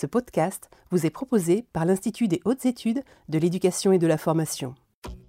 Ce 0.00 0.06
podcast 0.06 0.70
vous 0.92 1.06
est 1.06 1.10
proposé 1.10 1.64
par 1.72 1.84
l'Institut 1.84 2.28
des 2.28 2.40
hautes 2.44 2.66
études 2.66 3.02
de 3.28 3.36
l'éducation 3.36 3.90
et 3.90 3.98
de 3.98 4.06
la 4.06 4.16
formation. 4.16 4.76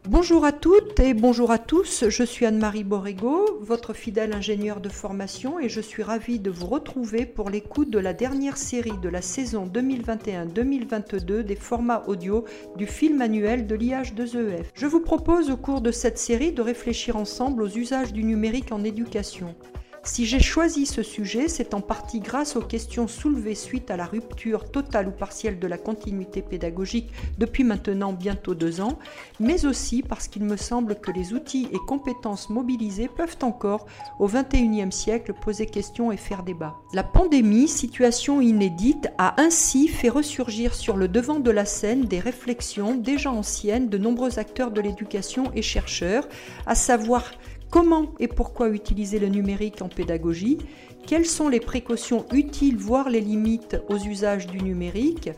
Bonjour 0.08 0.46
à 0.46 0.52
toutes 0.52 1.00
et 1.00 1.16
bonjour 1.16 1.50
à 1.50 1.58
tous, 1.58 2.08
je 2.08 2.24
suis 2.24 2.46
Anne-Marie 2.46 2.84
Borrego, 2.84 3.48
votre 3.62 3.94
fidèle 3.94 4.32
ingénieure 4.32 4.80
de 4.80 4.90
formation 4.90 5.60
et 5.60 5.70
je 5.70 5.82
suis 5.82 6.04
ravie 6.04 6.38
de 6.38 6.52
vous 6.52 6.68
retrouver 6.68 7.26
pour 7.26 7.50
l'écoute 7.50 7.90
de 7.90 7.98
la 7.98 8.14
dernière 8.14 8.58
série 8.58 8.98
de 9.02 9.10
la 9.10 9.24
saison 9.24 9.66
2021-2022 9.66 11.42
des 11.42 11.56
formats 11.56 12.04
audio 12.06 12.46
du 12.76 12.86
film 12.86 13.24
annuel 13.24 13.66
de 13.66 13.76
l'IH2EF. 13.76 14.66
Je 14.76 14.86
vous 14.86 15.02
propose 15.02 15.50
au 15.50 15.58
cours 15.58 15.82
de 15.82 15.92
cette 15.92 16.20
série 16.20 16.52
de 16.52 16.62
réfléchir 16.62 17.16
ensemble 17.16 17.64
aux 17.64 17.76
usages 17.76 18.14
du 18.14 18.24
numérique 18.24 18.72
en 18.72 18.84
éducation. 18.84 19.56
Si 20.04 20.26
j'ai 20.26 20.40
choisi 20.40 20.86
ce 20.86 21.04
sujet, 21.04 21.48
c'est 21.50 21.74
en 21.74 21.82
partie 21.82 22.20
grâce 22.22 22.56
aux 22.56 22.62
questions 22.62 23.08
soulevées 23.08 23.56
suite 23.56 23.92
à 23.92 23.98
la 23.98 24.06
rupture 24.06 24.72
totale 24.72 25.10
ou 25.10 25.12
partielle 25.12 25.60
de 25.60 25.68
la 25.68 25.78
continuité 25.78 26.42
pédagogique 26.42 27.12
depuis 27.38 27.64
maintenant 27.64 28.14
bientôt 28.14 28.56
deux 28.56 28.80
ans, 28.80 28.98
mais 29.40 29.66
aussi 29.66 30.02
parce 30.02 30.28
qu'il 30.28 30.46
me 30.46 30.56
semble 30.56 30.96
que 30.96 31.12
les 31.12 31.34
outils 31.34 31.68
et 31.74 31.78
compétences 31.86 32.50
mobilisés 32.50 33.10
peuvent 33.10 33.38
encore, 33.42 33.88
au 34.20 34.28
XXIe 34.28 34.92
siècle, 34.92 35.34
poser 35.34 35.66
question 35.66 36.12
et 36.12 36.18
faire 36.18 36.44
débat. 36.44 36.78
La 36.94 37.04
pandémie, 37.04 37.68
situation 37.68 38.42
inédite, 38.42 39.10
a 39.18 39.40
ainsi 39.42 39.88
fait 39.88 40.10
ressurgir 40.10 40.74
sur 40.74 40.96
le 40.96 41.08
devant 41.08 41.40
de 41.40 41.52
la 41.52 41.66
scène 41.66 42.06
des 42.06 42.20
réflexions 42.20 42.96
déjà 42.96 43.32
anciennes 43.32 43.90
de 43.90 43.98
nombreux 43.98 44.40
acteurs 44.40 44.72
de 44.72 44.82
l'éducation 44.82 45.52
et 45.54 45.62
chercheurs, 45.62 46.28
à 46.66 46.76
savoir 46.76 47.32
Comment 47.70 48.08
et 48.20 48.28
pourquoi 48.28 48.70
utiliser 48.70 49.20
le 49.20 49.28
numérique 49.28 49.84
en 49.84 49.90
pédagogie 49.90 50.58
Quelles 51.06 51.28
sont 51.28 51.50
les 51.50 51.60
précautions 51.60 52.26
utiles, 52.34 52.78
voire 52.78 53.12
les 53.12 53.22
limites 53.22 53.78
aux 53.90 53.98
usages 53.98 54.48
du 54.48 54.60
numérique 54.64 55.30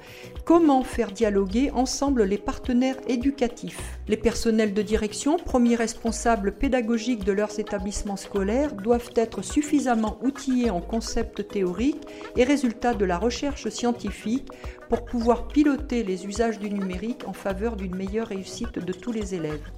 Comment 0.46 0.82
faire 0.84 1.12
dialoguer 1.12 1.72
ensemble 1.72 2.24
les 2.24 2.38
partenaires 2.38 2.96
éducatifs 3.10 4.00
Les 4.08 4.16
personnels 4.16 4.74
de 4.74 4.82
direction, 4.82 5.36
premiers 5.36 5.76
responsables 5.76 6.54
pédagogiques 6.54 7.26
de 7.26 7.34
leurs 7.34 7.60
établissements 7.60 8.16
scolaires, 8.16 8.76
doivent 8.76 9.12
être 9.18 9.42
suffisamment 9.42 10.18
outillés 10.22 10.70
en 10.70 10.80
concepts 10.80 11.46
théoriques 11.50 12.08
et 12.38 12.46
résultats 12.46 12.94
de 12.94 13.04
la 13.04 13.18
recherche 13.18 13.68
scientifique 13.68 14.48
pour 14.88 15.04
pouvoir 15.04 15.50
piloter 15.50 16.04
les 16.04 16.26
usages 16.26 16.60
du 16.60 16.70
numérique 16.70 17.28
en 17.28 17.34
faveur 17.34 17.76
d'une 17.76 17.96
meilleure 17.96 18.28
réussite 18.28 18.80
de 18.80 18.94
tous 18.94 19.12
les 19.12 19.36
élèves. 19.36 19.70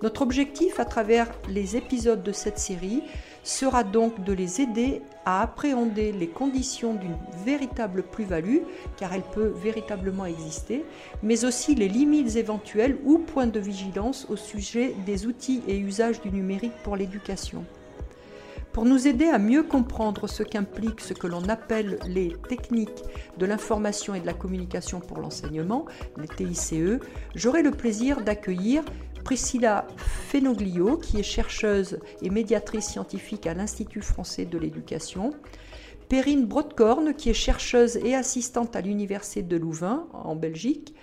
Notre 0.00 0.22
objectif 0.22 0.78
à 0.78 0.84
travers 0.84 1.28
les 1.48 1.76
épisodes 1.76 2.22
de 2.22 2.30
cette 2.30 2.58
série 2.58 3.02
sera 3.42 3.82
donc 3.82 4.22
de 4.22 4.32
les 4.32 4.60
aider 4.60 5.02
à 5.24 5.42
appréhender 5.42 6.12
les 6.12 6.28
conditions 6.28 6.94
d'une 6.94 7.16
véritable 7.44 8.04
plus-value, 8.04 8.58
car 8.96 9.12
elle 9.12 9.22
peut 9.22 9.52
véritablement 9.56 10.26
exister, 10.26 10.84
mais 11.22 11.44
aussi 11.44 11.74
les 11.74 11.88
limites 11.88 12.36
éventuelles 12.36 12.98
ou 13.04 13.18
points 13.18 13.48
de 13.48 13.58
vigilance 13.58 14.26
au 14.30 14.36
sujet 14.36 14.94
des 15.04 15.26
outils 15.26 15.62
et 15.66 15.76
usages 15.76 16.20
du 16.20 16.30
numérique 16.30 16.76
pour 16.84 16.96
l'éducation. 16.96 17.64
Pour 18.72 18.84
nous 18.84 19.08
aider 19.08 19.26
à 19.26 19.38
mieux 19.38 19.64
comprendre 19.64 20.28
ce 20.28 20.44
qu'implique 20.44 21.00
ce 21.00 21.12
que 21.12 21.26
l'on 21.26 21.48
appelle 21.48 21.98
les 22.06 22.32
techniques 22.48 23.02
de 23.36 23.44
l'information 23.44 24.14
et 24.14 24.20
de 24.20 24.26
la 24.26 24.34
communication 24.34 25.00
pour 25.00 25.18
l'enseignement, 25.18 25.86
les 26.16 26.28
TICE, 26.28 27.00
j'aurai 27.34 27.62
le 27.62 27.72
plaisir 27.72 28.20
d'accueillir 28.20 28.84
Priscilla 29.28 29.86
Fenoglio, 29.98 30.96
qui 30.96 31.20
est 31.20 31.22
chercheuse 31.22 31.98
et 32.22 32.30
médiatrice 32.30 32.86
scientifique 32.86 33.46
à 33.46 33.52
l'Institut 33.52 34.00
français 34.00 34.46
de 34.46 34.56
l'éducation. 34.56 35.34
Perrine 36.08 36.46
Brodkorn, 36.46 37.12
qui 37.12 37.28
est 37.28 37.34
chercheuse 37.34 37.98
et 37.98 38.14
assistante 38.14 38.74
à 38.74 38.80
l'Université 38.80 39.42
de 39.42 39.58
Louvain, 39.58 40.06
en 40.14 40.34
Belgique. 40.34 40.94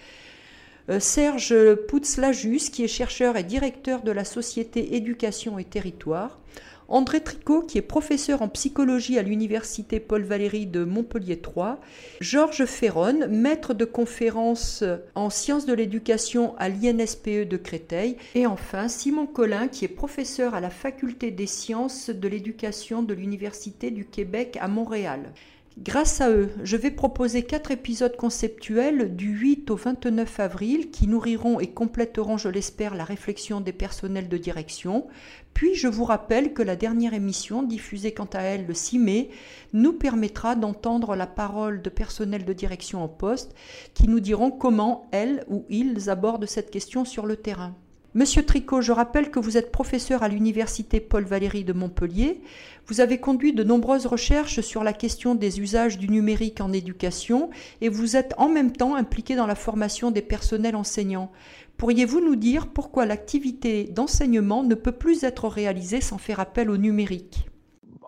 Euh, 0.89 0.99
Serge 0.99 1.53
Poutz-Lajus, 1.87 2.71
qui 2.71 2.83
est 2.83 2.87
chercheur 2.87 3.37
et 3.37 3.43
directeur 3.43 4.01
de 4.01 4.09
la 4.09 4.25
Société 4.25 4.95
Éducation 4.95 5.59
et 5.59 5.63
Territoire. 5.63 6.39
André 6.87 7.19
Tricot, 7.21 7.63
qui 7.63 7.79
est 7.79 7.81
professeur 7.81 8.43
en 8.43 8.47
psychologie 8.47 9.17
à 9.17 9.23
l'université 9.23 9.99
Paul 9.99 10.23
Valéry 10.23 10.67
de 10.67 10.83
Montpellier 10.83 11.37
3, 11.37 11.79
Georges 12.21 12.65
Ferron, 12.65 13.27
maître 13.27 13.73
de 13.73 13.85
conférences 13.85 14.83
en 15.15 15.31
sciences 15.31 15.65
de 15.65 15.73
l'éducation 15.73 16.55
à 16.57 16.69
l'INSPE 16.69 17.47
de 17.47 17.57
Créteil, 17.57 18.17
et 18.35 18.45
enfin 18.45 18.87
Simon 18.87 19.25
Collin, 19.25 19.67
qui 19.67 19.85
est 19.85 19.89
professeur 19.89 20.53
à 20.53 20.59
la 20.59 20.69
faculté 20.69 21.31
des 21.31 21.47
sciences 21.47 22.11
de 22.11 22.27
l'éducation 22.27 23.01
de 23.01 23.13
l'Université 23.15 23.89
du 23.89 24.05
Québec 24.05 24.57
à 24.61 24.67
Montréal. 24.67 25.33
Grâce 25.77 26.21
à 26.21 26.29
eux, 26.29 26.51
je 26.63 26.77
vais 26.77 26.89
proposer 26.89 27.43
quatre 27.43 27.69
épisodes 27.69 28.15
conceptuels 28.15 29.13
du 29.13 29.37
8 29.37 29.69
au 29.71 29.75
29 29.75 30.39
avril 30.39 30.89
qui 30.89 31.05
nourriront 31.05 31.59
et 31.59 31.67
compléteront, 31.67 32.37
je 32.37 32.47
l'espère, 32.47 32.95
la 32.95 33.03
réflexion 33.03 33.59
des 33.59 33.73
personnels 33.73 34.29
de 34.29 34.37
direction. 34.37 35.05
Puis 35.53 35.75
je 35.75 35.89
vous 35.89 36.05
rappelle 36.05 36.53
que 36.53 36.61
la 36.61 36.77
dernière 36.77 37.13
émission, 37.13 37.61
diffusée 37.61 38.13
quant 38.13 38.29
à 38.31 38.39
elle 38.39 38.65
le 38.65 38.73
6 38.73 38.99
mai, 38.99 39.29
nous 39.73 39.91
permettra 39.91 40.55
d'entendre 40.55 41.13
la 41.17 41.27
parole 41.27 41.81
de 41.81 41.89
personnels 41.89 42.45
de 42.45 42.53
direction 42.53 43.03
en 43.03 43.09
poste 43.09 43.53
qui 43.93 44.07
nous 44.07 44.21
diront 44.21 44.51
comment 44.51 45.09
elles 45.11 45.43
ou 45.49 45.65
ils 45.67 46.09
abordent 46.09 46.45
cette 46.45 46.71
question 46.71 47.03
sur 47.03 47.25
le 47.25 47.35
terrain. 47.35 47.75
Monsieur 48.17 48.45
Tricot, 48.45 48.79
je 48.79 48.93
rappelle 48.93 49.29
que 49.29 49.39
vous 49.39 49.57
êtes 49.57 49.73
professeur 49.73 50.23
à 50.23 50.29
l'université 50.29 51.01
Paul 51.01 51.25
Valéry 51.25 51.65
de 51.65 51.73
Montpellier. 51.73 52.39
Vous 52.87 53.01
avez 53.01 53.17
conduit 53.17 53.51
de 53.51 53.61
nombreuses 53.61 54.05
recherches 54.05 54.61
sur 54.61 54.85
la 54.85 54.93
question 54.93 55.35
des 55.35 55.59
usages 55.59 55.97
du 55.97 56.07
numérique 56.07 56.61
en 56.61 56.71
éducation 56.71 57.49
et 57.81 57.89
vous 57.89 58.15
êtes 58.15 58.33
en 58.37 58.47
même 58.47 58.71
temps 58.71 58.95
impliqué 58.95 59.35
dans 59.35 59.47
la 59.47 59.53
formation 59.53 60.11
des 60.11 60.21
personnels 60.21 60.77
enseignants. 60.77 61.29
Pourriez-vous 61.75 62.21
nous 62.21 62.37
dire 62.37 62.67
pourquoi 62.67 63.05
l'activité 63.05 63.83
d'enseignement 63.83 64.63
ne 64.63 64.75
peut 64.75 64.93
plus 64.93 65.25
être 65.25 65.49
réalisée 65.49 65.99
sans 65.99 66.17
faire 66.17 66.39
appel 66.39 66.69
au 66.69 66.77
numérique? 66.77 67.49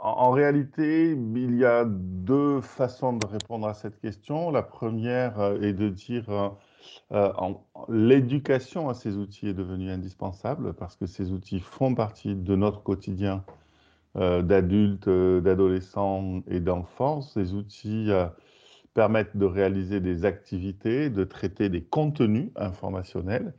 En 0.01 0.31
réalité, 0.31 1.17
il 1.35 1.57
y 1.57 1.65
a 1.65 1.83
deux 1.85 2.61
façons 2.61 3.11
de 3.11 3.27
répondre 3.27 3.67
à 3.67 3.73
cette 3.73 3.99
question. 3.99 4.51
La 4.51 4.61
première 4.61 5.37
euh, 5.41 5.59
est 5.59 5.73
de 5.73 5.89
dire 5.89 6.55
euh, 7.11 7.31
l'éducation 7.89 8.89
à 8.89 8.93
ces 8.93 9.15
outils 9.15 9.47
est 9.47 9.53
devenue 9.53 9.89
indispensable 9.89 10.73
parce 10.73 10.95
que 10.95 11.05
ces 11.05 11.31
outils 11.31 11.59
font 11.59 11.95
partie 11.95 12.35
de 12.35 12.55
notre 12.55 12.83
quotidien 12.83 13.43
euh, 14.17 14.41
d'adultes, 14.41 15.07
euh, 15.07 15.39
d'adolescents 15.41 16.41
et 16.47 16.59
d'enfants. 16.59 17.21
Ces 17.21 17.53
outils 17.53 18.09
permettent 18.93 19.37
de 19.37 19.45
réaliser 19.45 19.99
des 19.99 20.25
activités, 20.25 21.09
de 21.09 21.23
traiter 21.23 21.69
des 21.69 21.83
contenus 21.83 22.49
informationnels. 22.55 23.53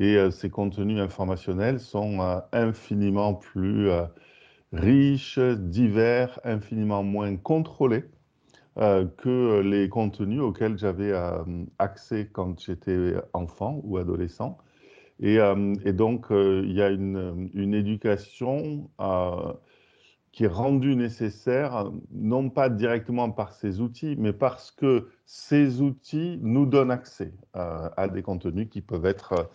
Et 0.00 0.18
ces 0.32 0.50
contenus 0.50 0.98
informationnels 0.98 1.78
sont 1.78 2.18
infiniment 2.50 3.34
plus 3.34 3.88
riches, 4.72 5.38
divers, 5.38 6.40
infiniment 6.42 7.04
moins 7.04 7.36
contrôlés 7.36 8.04
euh, 8.78 9.04
que 9.18 9.60
les 9.60 9.90
contenus 9.90 10.40
auxquels 10.40 10.78
j'avais 10.78 11.12
euh, 11.12 11.44
accès 11.78 12.30
quand 12.32 12.58
j'étais 12.58 13.14
enfant 13.34 13.82
ou 13.84 13.98
adolescent. 13.98 14.56
Et, 15.20 15.38
euh, 15.38 15.74
donc, 15.92 16.28
il 16.30 16.72
y 16.72 16.80
a 16.80 16.88
une, 16.88 17.50
une 17.52 17.74
éducation 17.74 18.90
qui 20.32 20.44
est 20.44 20.48
rendue 20.48 20.96
nécessaire, 20.96 21.92
non 22.10 22.48
pas 22.48 22.70
directement 22.70 23.30
par 23.30 23.52
ces 23.52 23.80
outils, 23.80 24.16
mais 24.18 24.32
parce 24.32 24.70
que 24.70 25.10
ces 25.26 25.82
outils 25.82 26.38
nous 26.40 26.64
donnent 26.64 26.90
accès 26.90 27.34
à 27.52 28.08
des 28.08 28.22
contenus 28.22 28.68
qui 28.70 28.80
peuvent 28.80 29.04
être 29.04 29.50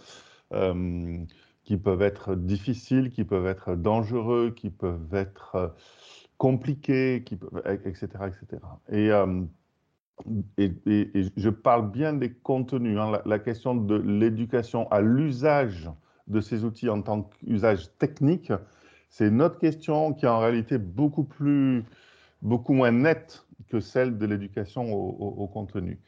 qui 1.64 1.76
peuvent 1.76 2.04
être 2.04 2.36
difficiles, 2.36 3.10
qui 3.10 3.26
peuvent 3.26 3.48
être 3.48 3.76
dangereux, 3.76 4.54
qui 4.56 4.70
peuvent 4.70 5.14
être 5.14 5.74
compliqués, 6.38 7.24
qui, 7.26 7.40
etc. 7.86 8.08
etc. 8.28 8.62
Euh, 8.94 9.44
et, 10.58 10.72
et, 10.86 11.20
et, 11.20 11.28
je 11.36 11.50
parle 11.50 11.92
bien 11.92 12.14
des 12.14 12.32
contenus, 12.32 12.98
hein, 13.00 13.22
la, 13.26 13.40
question 13.40 13.76
de 13.76 13.96
l'éducation 13.96 14.90
à 14.92 15.02
l'usage 15.02 15.90
de 16.28 16.42
ces 16.42 16.64
outils 16.64 16.90
en 16.90 17.02
tant 17.02 17.24
qu'usage 17.24 17.90
technique, 17.98 18.52
c'est 19.10 19.32
notre 19.32 19.58
question 19.58 20.14
qui 20.14 20.26
est 20.26 20.30
en 20.30 20.40
réalité 20.40 20.78
beaucoup 20.78 21.24
plus, 21.24 21.84
beaucoup 22.42 22.74
moins 22.74 22.92
nette 22.92 23.46
que 23.70 23.80
celle 23.80 24.18
de 24.18 24.26
l'éducation 24.26 24.94
au, 24.94 25.36
au, 25.38 25.48
contenu. 25.48 26.00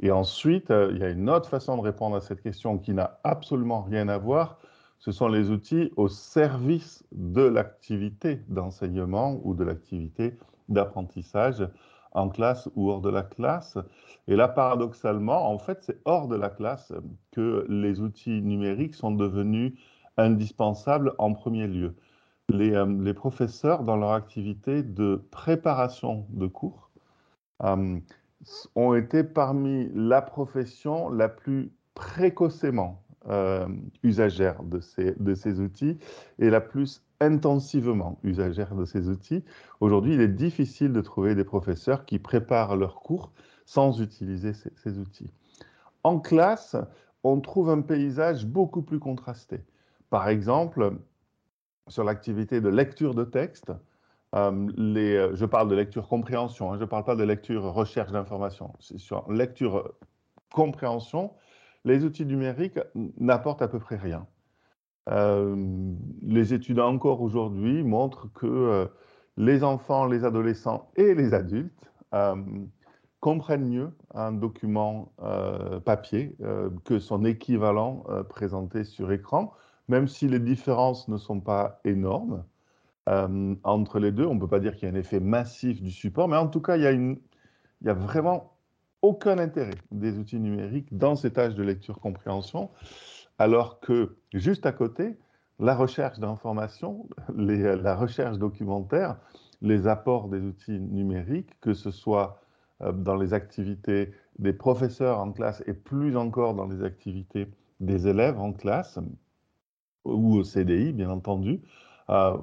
Et 0.00 0.10
ensuite, 0.10 0.70
euh, 0.70 0.90
il 0.92 0.98
y 0.98 1.04
a 1.04 1.10
une 1.10 1.28
autre 1.28 1.48
façon 1.48 1.76
de 1.76 1.82
répondre 1.82 2.16
à 2.16 2.20
cette 2.20 2.42
question 2.42 2.78
qui 2.78 2.92
n'a 2.92 3.18
absolument 3.24 3.82
rien 3.82 4.08
à 4.08 4.18
voir, 4.18 4.58
ce 4.98 5.12
sont 5.12 5.28
les 5.28 5.50
outils 5.50 5.92
au 5.96 6.08
service 6.08 7.04
de 7.12 7.42
l'activité 7.42 8.40
d'enseignement 8.48 9.40
ou 9.44 9.54
de 9.54 9.64
l'activité 9.64 10.34
d'apprentissage 10.68 11.66
en 12.12 12.28
classe 12.28 12.68
ou 12.74 12.90
hors 12.90 13.00
de 13.00 13.10
la 13.10 13.22
classe. 13.22 13.78
Et 14.26 14.34
là, 14.36 14.48
paradoxalement, 14.48 15.50
en 15.50 15.58
fait, 15.58 15.78
c'est 15.82 15.98
hors 16.04 16.26
de 16.26 16.36
la 16.36 16.48
classe 16.50 16.92
que 17.30 17.64
les 17.68 18.00
outils 18.00 18.42
numériques 18.42 18.94
sont 18.94 19.12
devenus 19.12 19.74
indispensables 20.16 21.14
en 21.18 21.32
premier 21.32 21.68
lieu. 21.68 21.94
Les, 22.48 22.72
euh, 22.72 23.14
professeurs, 23.14 23.84
dans 23.84 23.96
leur 23.96 24.12
activité 24.12 24.82
de 24.82 25.22
préparation 25.30 26.26
de 26.30 26.46
cours, 26.46 26.90
euh, 27.62 28.00
ont 28.74 28.94
été 28.94 29.22
parmi 29.22 29.90
la 29.94 30.22
profession 30.22 31.10
la 31.10 31.28
plus 31.28 31.72
précocement 31.94 33.02
usagère 34.02 34.62
de 34.62 34.80
ces, 34.80 35.60
outils 35.60 35.98
et 36.38 36.50
la 36.50 36.60
plus 36.60 37.02
intensivement 37.20 38.18
usagère 38.22 38.74
de 38.74 38.84
ces 38.84 39.08
outils. 39.08 39.44
Aujourd'hui, 39.80 40.14
il 40.14 40.20
est 40.20 40.28
difficile 40.28 40.92
de 40.92 41.00
trouver 41.00 41.34
des 41.34 41.44
professeurs 41.44 42.04
qui 42.04 42.18
préparent 42.18 42.76
leurs 42.76 42.96
cours 42.96 43.32
sans 43.66 44.00
utiliser 44.00 44.52
ces, 44.52 44.98
outils. 44.98 45.30
En 46.04 46.20
classe, 46.20 46.76
on 47.24 47.40
trouve 47.40 47.70
un 47.70 47.82
paysage 47.82 48.46
beaucoup 48.46 48.82
plus 48.82 48.98
contrasté. 48.98 49.60
Par 50.10 50.28
exemple, 50.28 50.92
sur 51.88 52.04
l'activité 52.04 52.60
de 52.60 52.68
lecture 52.68 53.14
de 53.14 53.24
texte, 53.24 53.72
euh, 54.34 54.68
euh, 54.78 55.30
je 55.34 55.44
parle 55.44 55.68
de 55.68 55.74
lecture 55.74 56.06
compréhension, 56.06 56.72
hein, 56.72 56.76
je 56.76 56.82
ne 56.82 56.86
parle 56.86 57.04
pas 57.04 57.16
de 57.16 57.24
lecture 57.24 57.62
recherche 57.62 58.12
d'information. 58.12 58.72
Sur 58.80 59.30
lecture 59.30 59.92
compréhension, 60.52 61.32
les 61.84 62.04
outils 62.04 62.26
numériques 62.26 62.78
n'apportent 62.94 63.62
à 63.62 63.68
peu 63.68 63.78
près 63.78 63.96
rien. 63.96 64.26
Euh, 65.08 65.56
les 66.22 66.52
études 66.52 66.80
encore 66.80 67.22
aujourd'hui 67.22 67.82
montrent 67.82 68.30
que 68.32 68.88
les 69.36 69.64
enfants, 69.64 70.06
les 70.06 70.24
adolescents 70.24 70.90
et 70.96 71.14
les 71.14 71.32
adultes 71.34 71.90
comprennent 73.20 73.68
mieux 73.68 73.90
un 74.14 74.32
document 74.32 75.12
papier 75.84 76.36
que 76.84 76.98
son 76.98 77.24
équivalent 77.24 78.04
présenté 78.28 78.84
sur 78.84 79.12
écran, 79.12 79.52
même 79.88 80.08
si 80.08 80.28
les 80.28 80.40
différences 80.40 81.08
ne 81.08 81.16
sont 81.16 81.40
pas 81.40 81.80
énormes. 81.84 82.44
Euh, 83.08 83.54
entre 83.64 84.00
les 84.00 84.12
deux. 84.12 84.26
On 84.26 84.34
ne 84.34 84.40
peut 84.40 84.48
pas 84.48 84.60
dire 84.60 84.76
qu'il 84.76 84.86
y 84.86 84.90
a 84.90 84.94
un 84.94 84.98
effet 84.98 85.18
massif 85.18 85.80
du 85.80 85.90
support, 85.90 86.28
mais 86.28 86.36
en 86.36 86.48
tout 86.48 86.60
cas, 86.60 86.76
il 86.76 87.16
y 87.82 87.88
a 87.88 87.94
vraiment 87.94 88.57
aucun 89.02 89.38
intérêt 89.38 89.74
des 89.90 90.18
outils 90.18 90.40
numériques 90.40 90.96
dans 90.96 91.16
ces 91.16 91.32
tâches 91.32 91.54
de 91.54 91.62
lecture-compréhension, 91.62 92.70
alors 93.38 93.80
que 93.80 94.16
juste 94.34 94.66
à 94.66 94.72
côté, 94.72 95.16
la 95.58 95.74
recherche 95.74 96.18
d'informations, 96.18 97.08
la 97.36 97.96
recherche 97.96 98.38
documentaire, 98.38 99.16
les 99.60 99.86
apports 99.86 100.28
des 100.28 100.40
outils 100.40 100.78
numériques, 100.78 101.58
que 101.60 101.74
ce 101.74 101.90
soit 101.90 102.40
euh, 102.82 102.92
dans 102.92 103.16
les 103.16 103.34
activités 103.34 104.12
des 104.38 104.52
professeurs 104.52 105.18
en 105.18 105.32
classe 105.32 105.62
et 105.66 105.74
plus 105.74 106.16
encore 106.16 106.54
dans 106.54 106.66
les 106.66 106.84
activités 106.84 107.48
des 107.80 108.06
élèves 108.06 108.38
en 108.38 108.52
classe 108.52 108.98
ou 110.04 110.36
au 110.36 110.44
CDI, 110.44 110.92
bien 110.92 111.10
entendu, 111.10 111.60
euh, 112.10 112.36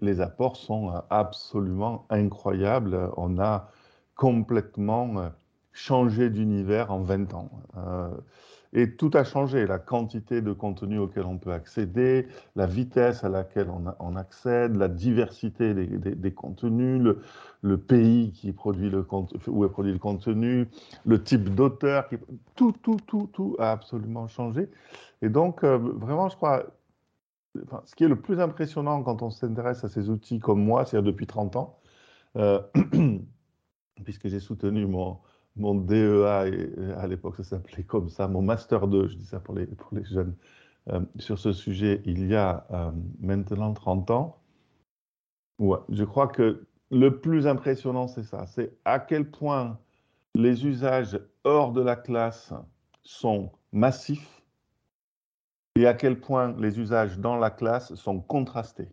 les, 0.00 0.20
apports 0.20 0.56
sont 0.56 0.90
euh, 0.90 1.00
absolument 1.10 2.06
incroyables. 2.08 3.10
On 3.16 3.38
a 3.38 3.68
complètement 4.14 5.32
euh, 5.74 5.78
changé 5.78 6.30
d'univers 6.30 6.90
en 6.92 7.00
20 7.00 7.34
ans. 7.34 7.50
et 8.72 8.96
tout 8.96 9.10
a 9.14 9.24
changé, 9.24 9.66
la 9.66 9.78
quantité 9.78 10.40
de 10.40 10.52
contenu 10.52 10.98
auquel 10.98 11.24
on 11.24 11.38
peut 11.38 11.52
accéder, 11.52 12.26
la 12.56 12.66
vitesse 12.66 13.22
à 13.22 13.28
laquelle 13.28 13.68
on, 14.00 14.16
accède, 14.16 14.76
la 14.76 14.88
diversité 14.88 15.74
des, 15.74 16.32
contenus, 16.32 17.00
le, 17.62 17.78
pays 17.78 18.32
qui 18.32 18.52
produit 18.52 18.90
le 18.90 19.06
où 19.46 19.64
est 19.64 19.68
produit 19.68 19.92
le 19.92 19.98
contenu, 19.98 20.68
le 21.06 21.22
type 21.22 21.54
d'auteur, 21.54 22.08
tout, 22.56 22.74
tout, 22.82 22.98
tout, 23.06 23.28
tout 23.32 23.56
a 23.58 23.70
absolument 23.70 24.26
changé. 24.26 24.68
Et 25.22 25.28
donc, 25.28 25.62
vraiment, 25.62 26.28
je 26.28 26.36
crois, 26.36 26.64
ce 27.84 27.94
qui 27.94 28.04
est 28.04 28.08
le 28.08 28.20
plus 28.20 28.40
impressionnant 28.40 29.02
quand 29.02 29.22
on 29.22 29.30
s'intéresse 29.30 29.84
à 29.84 29.88
ces 29.88 30.10
outils 30.10 30.38
comme 30.38 30.62
moi, 30.62 30.84
c'est-à-dire 30.84 31.12
depuis 31.12 31.26
30 31.26 31.56
ans, 31.56 31.78
euh, 32.36 32.60
puisque 34.04 34.28
j'ai 34.28 34.40
soutenu 34.40 34.86
mon, 34.86 35.18
mon 35.56 35.74
DEA, 35.74 36.48
et 36.48 36.92
à 36.96 37.06
l'époque 37.06 37.36
ça 37.36 37.44
s'appelait 37.44 37.84
comme 37.84 38.08
ça, 38.08 38.28
mon 38.28 38.42
Master 38.42 38.88
2, 38.88 39.08
je 39.08 39.16
dis 39.16 39.26
ça 39.26 39.40
pour 39.40 39.54
les, 39.54 39.66
pour 39.66 39.94
les 39.94 40.04
jeunes, 40.04 40.34
euh, 40.90 41.00
sur 41.18 41.38
ce 41.38 41.52
sujet 41.52 42.02
il 42.04 42.26
y 42.26 42.34
a 42.34 42.66
euh, 42.70 42.90
maintenant 43.20 43.72
30 43.72 44.10
ans. 44.10 44.38
Ouais, 45.58 45.78
je 45.88 46.04
crois 46.04 46.28
que 46.28 46.66
le 46.90 47.20
plus 47.20 47.46
impressionnant, 47.46 48.08
c'est 48.08 48.24
ça, 48.24 48.46
c'est 48.46 48.76
à 48.84 48.98
quel 48.98 49.30
point 49.30 49.78
les 50.34 50.66
usages 50.66 51.18
hors 51.44 51.72
de 51.72 51.80
la 51.80 51.96
classe 51.96 52.52
sont 53.02 53.52
massifs 53.72 54.42
et 55.76 55.86
à 55.86 55.94
quel 55.94 56.20
point 56.20 56.54
les 56.58 56.78
usages 56.78 57.18
dans 57.18 57.36
la 57.36 57.50
classe 57.50 57.94
sont 57.94 58.20
contrastés, 58.20 58.88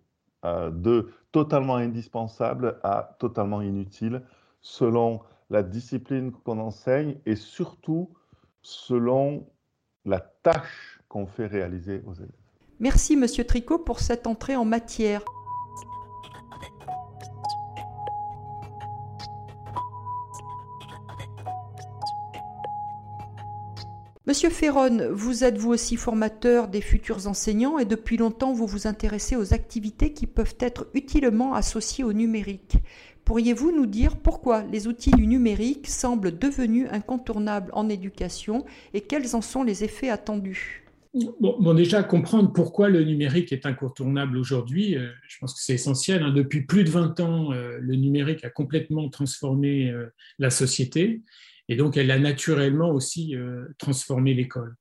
euh, 0.46 0.72
de 0.72 1.12
totalement 1.32 1.76
indispensables 1.76 2.80
à 2.84 3.16
totalement 3.20 3.62
inutiles, 3.62 4.22
selon 4.62 5.22
la 5.52 5.64
discipline 5.64 6.32
qu'on 6.32 6.60
enseigne 6.60 7.18
et 7.26 7.36
surtout 7.36 8.10
selon 8.62 9.46
la 10.06 10.20
tâche 10.20 11.02
qu'on 11.10 11.28
fait 11.28 11.46
réaliser 11.46 12.02
aux 12.08 12.14
élèves. 12.14 12.32
Merci 12.80 13.18
Monsieur 13.18 13.44
Tricot 13.44 13.78
pour 13.78 14.00
cette 14.00 14.28
entrée 14.28 14.56
en 14.56 14.66
matière. 14.66 15.22
Monsieur 24.28 24.50
Ferron, 24.50 25.10
vous 25.12 25.44
êtes 25.44 25.58
vous 25.58 25.72
aussi 25.72 25.98
formateur 25.98 26.70
des 26.70 26.80
futurs 26.80 27.28
enseignants 27.28 27.78
et 27.78 27.86
depuis 27.86 28.16
longtemps 28.16 28.54
vous 28.54 28.68
vous 28.68 28.88
intéressez 28.88 29.36
aux 29.36 29.54
activités 29.54 30.14
qui 30.14 30.26
peuvent 30.26 30.56
être 30.62 30.88
utilement 30.94 31.54
associées 31.54 32.06
au 32.06 32.14
numérique. 32.14 32.78
Pourriez-vous 33.32 33.72
nous 33.72 33.86
dire 33.86 34.18
pourquoi 34.18 34.62
les 34.64 34.88
outils 34.88 35.12
du 35.12 35.26
numérique 35.26 35.88
semblent 35.88 36.38
devenus 36.38 36.90
incontournables 36.92 37.72
en 37.72 37.88
éducation 37.88 38.66
et 38.94 39.00
quels 39.00 39.38
en 39.38 39.42
sont 39.42 39.64
les 39.64 39.86
effets 39.86 40.10
attendus? 40.10 40.84
Bon, 41.40 41.74
déjà, 41.74 42.04
comprendre 42.04 42.52
pourquoi 42.52 42.90
le 42.90 43.06
numérique 43.06 43.54
est 43.54 43.66
incontournable 43.66 44.36
aujourd'hui, 44.36 44.98
euh, 44.98 45.08
je 45.30 45.38
pense 45.40 45.54
que 45.54 45.62
c'est 45.62 45.76
essentiel. 45.76 46.24
Hein. 46.24 46.34
Depuis 46.34 46.64
plus 46.66 46.84
de 46.84 46.90
20 46.90 47.22
ans, 47.22 47.54
euh, 47.54 47.78
le 47.80 47.96
numérique 47.96 48.44
a 48.44 48.50
complètement 48.50 49.08
transformé 49.08 49.90
euh, 49.90 50.08
la 50.38 50.50
société. 50.50 51.22
Et 51.70 51.78
donc, 51.78 51.96
elle 51.96 52.12
a 52.12 52.20
naturellement 52.20 52.92
aussi 52.92 53.34
transformé 53.78 54.34
l'école. 54.34 54.76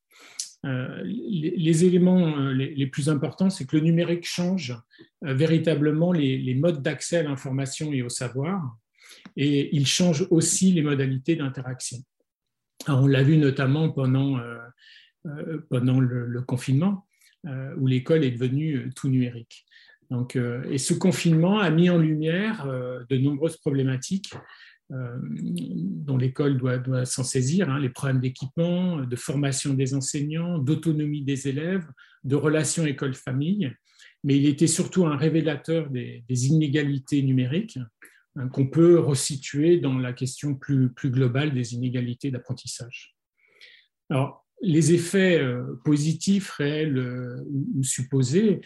Euh, 0.66 1.00
les, 1.04 1.84
éléments 1.86 2.36
euh, 2.38 2.52
les, 2.52 2.86
plus 2.86 3.08
importants, 3.08 3.48
c'est 3.48 3.64
que 3.64 3.76
le 3.76 3.82
numérique 3.82 4.26
change 4.26 4.76
véritablement 5.22 6.12
les, 6.12 6.54
modes 6.54 6.82
d'accès 6.82 7.18
à 7.18 7.22
l'information 7.22 7.92
et 7.92 8.02
au 8.02 8.08
savoir, 8.08 8.76
et 9.36 9.74
il 9.74 9.86
change 9.86 10.26
aussi 10.30 10.72
les 10.72 10.82
modalités 10.82 11.36
d'interaction. 11.36 11.98
On 12.88 13.06
l'a 13.06 13.22
vu 13.22 13.36
notamment 13.36 13.90
pendant, 13.90 14.40
pendant 15.68 16.00
le, 16.00 16.42
confinement, 16.42 17.06
où 17.76 17.86
l'école 17.86 18.24
est 18.24 18.30
devenue 18.30 18.90
tout 18.96 19.08
numérique. 19.08 19.66
Donc, 20.10 20.36
et 20.36 20.78
ce 20.78 20.94
confinement 20.94 21.58
a 21.58 21.70
mis 21.70 21.90
en 21.90 21.98
lumière 21.98 22.66
de 22.66 23.16
nombreuses 23.18 23.58
problématiques 23.58 24.32
euh, 24.34 24.38
dont 24.90 26.16
l'école 26.16 26.58
doit, 26.58 27.04
s'en 27.04 27.22
saisir, 27.22 27.70
hein, 27.70 27.78
les 27.78 27.90
problèmes 27.90 28.20
d'équipement, 28.20 29.00
de 29.00 29.16
formation 29.16 29.74
des 29.74 29.94
enseignants, 29.94 30.58
d'autonomie 30.58 31.22
des 31.22 31.48
élèves, 31.48 31.86
de 32.24 32.34
relations 32.34 32.84
école-famille, 32.86 33.72
mais 34.24 34.36
il 34.36 34.46
était 34.46 34.66
surtout 34.66 35.06
un 35.06 35.16
révélateur 35.16 35.90
des, 35.90 36.24
inégalités 36.28 37.22
numériques 37.22 37.78
hein, 38.36 38.48
qu'on 38.48 38.66
peut 38.66 38.98
resituer 38.98 39.78
dans 39.78 39.96
la 39.98 40.12
question 40.12 40.54
plus, 40.54 40.92
globale 41.04 41.54
des 41.54 41.74
inégalités 41.74 42.30
d'apprentissage. 42.30 43.16
Alors, 44.10 44.44
les 44.62 44.92
effets 44.92 45.40
euh, 45.40 45.76
positifs, 45.84 46.50
réels 46.50 46.98
euh, 46.98 47.42
ou 47.48 47.82
supposés, 47.82 48.60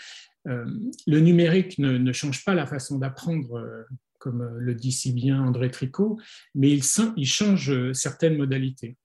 le 0.46 1.20
numérique 1.20 1.78
ne, 1.78 2.12
change 2.12 2.44
pas 2.44 2.54
la 2.54 2.66
façon 2.66 2.98
d'apprendre 2.98 3.86
comme 4.24 4.40
euh, 4.40 4.58
le 4.58 4.74
dit 4.74 4.90
si 4.90 5.12
bien 5.12 5.40
André 5.42 5.70
Tricot, 5.70 6.18
mais 6.54 6.70
il, 6.70 6.82
change 7.26 7.70
euh, 7.70 7.92
certaines 7.92 8.38
modalités. 8.38 8.96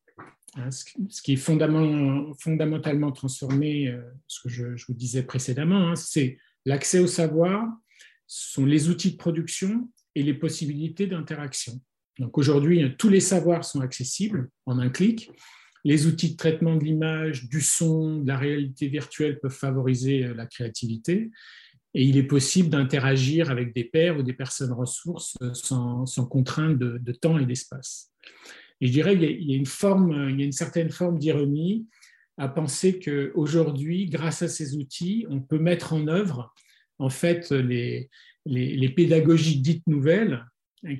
Hein, 0.56 0.70
ce 0.72 1.22
qui 1.22 1.34
est 1.34 1.36
fondamentalement, 1.36 3.12
transformé, 3.12 3.90
euh, 3.90 4.02
ce 4.28 4.42
que 4.42 4.50
je, 4.50 4.86
vous 4.88 4.94
disais 4.94 5.24
précédemment, 5.24 5.90
hein, 5.90 5.96
c'est 5.96 6.38
l'accès 6.66 7.00
au 7.00 7.08
savoir, 7.08 7.68
sont 8.28 8.66
les 8.66 8.88
outils 8.88 9.12
de 9.12 9.18
production 9.18 9.90
et 10.16 10.24
les 10.24 10.34
possibilités 10.34 11.06
d'interaction. 11.06 11.82
Donc 12.18 12.38
aujourd'hui, 12.38 12.96
tous 12.98 13.10
les 13.10 13.20
savoirs 13.20 13.66
sont 13.66 13.82
accessibles 13.82 14.50
en 14.66 14.80
un 14.80 14.90
clic. 14.90 15.30
Les 15.84 16.08
outils 16.08 16.32
de 16.32 16.38
traitement 16.38 16.76
de 16.76 16.84
l'image, 16.84 17.48
du 17.50 17.62
son, 17.62 18.20
de 18.20 18.28
la 18.28 18.38
réalité 18.38 18.88
virtuelle 18.88 19.40
peuvent 19.40 19.52
favoriser 19.52 20.34
la 20.34 20.46
créativité 20.46 21.32
et 21.94 22.04
il 22.04 22.18
est 22.18 22.24
possible 22.24 22.70
d'interagir 22.70 23.50
avec 23.50 23.74
des 23.74 23.84
pairs 23.84 24.18
ou 24.18 24.24
des 24.24 24.34
personnes 24.34 24.72
ressources 24.72 25.38
sans, 25.54 26.06
contrainte 26.30 26.78
de, 26.78 27.12
temps 27.12 27.40
et 27.40 27.46
d'espace. 27.46 28.12
Et 28.82 28.88
je 28.88 28.92
dirais 28.92 29.18
qu'il 29.18 29.50
y 29.50 29.54
a 29.54 29.58
une 29.58 29.66
y 29.66 30.42
a 30.42 30.46
une 30.46 30.52
certaine 30.52 30.90
forme 30.90 31.18
d'ironie 31.18 31.88
à 32.38 32.48
penser 32.48 33.00
qu'aujourd'hui, 33.00 34.06
grâce 34.06 34.42
à 34.42 34.48
ces 34.48 34.76
outils, 34.76 35.26
on 35.30 35.42
peut 35.42 35.60
mettre 35.60 35.94
en 35.94 36.08
œuvre 36.08 36.54
en 37.00 37.10
fait 37.10 37.52
les, 37.52 38.10
les, 38.46 38.90
pédagogies 38.90 39.60
dites 39.60 39.86
nouvelles 39.88 40.46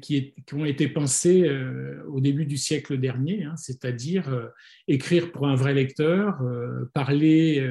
qui, 0.02 0.34
ont 0.54 0.66
été 0.66 0.88
pensés 0.88 1.44
euh, 1.48 2.04
au 2.08 2.20
début 2.20 2.46
du 2.46 2.58
siècle 2.58 2.98
dernier, 2.98 3.44
hein, 3.44 3.56
c'est-à-dire 3.56 4.30
euh, 4.30 4.48
écrire 4.88 5.32
pour 5.32 5.48
un 5.48 5.56
vrai 5.56 5.74
lecteur, 5.74 6.42
euh, 6.42 6.86
parler 6.94 7.66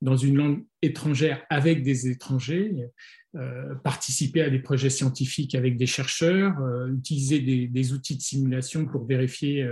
dans 0.00 0.16
une 0.16 0.36
langue 0.36 0.64
étrangère 0.80 1.44
avec 1.50 1.82
des 1.82 2.08
étrangers, 2.08 2.72
participer 3.84 4.42
à 4.42 4.50
des 4.50 4.58
projets 4.58 4.90
scientifiques 4.90 5.54
avec 5.54 5.76
des 5.76 5.86
chercheurs, 5.86 6.54
utiliser 6.88 7.40
des, 7.40 7.92
outils 7.92 8.16
de 8.16 8.22
simulation 8.22 8.84
pour 8.84 9.06
vérifier 9.06 9.66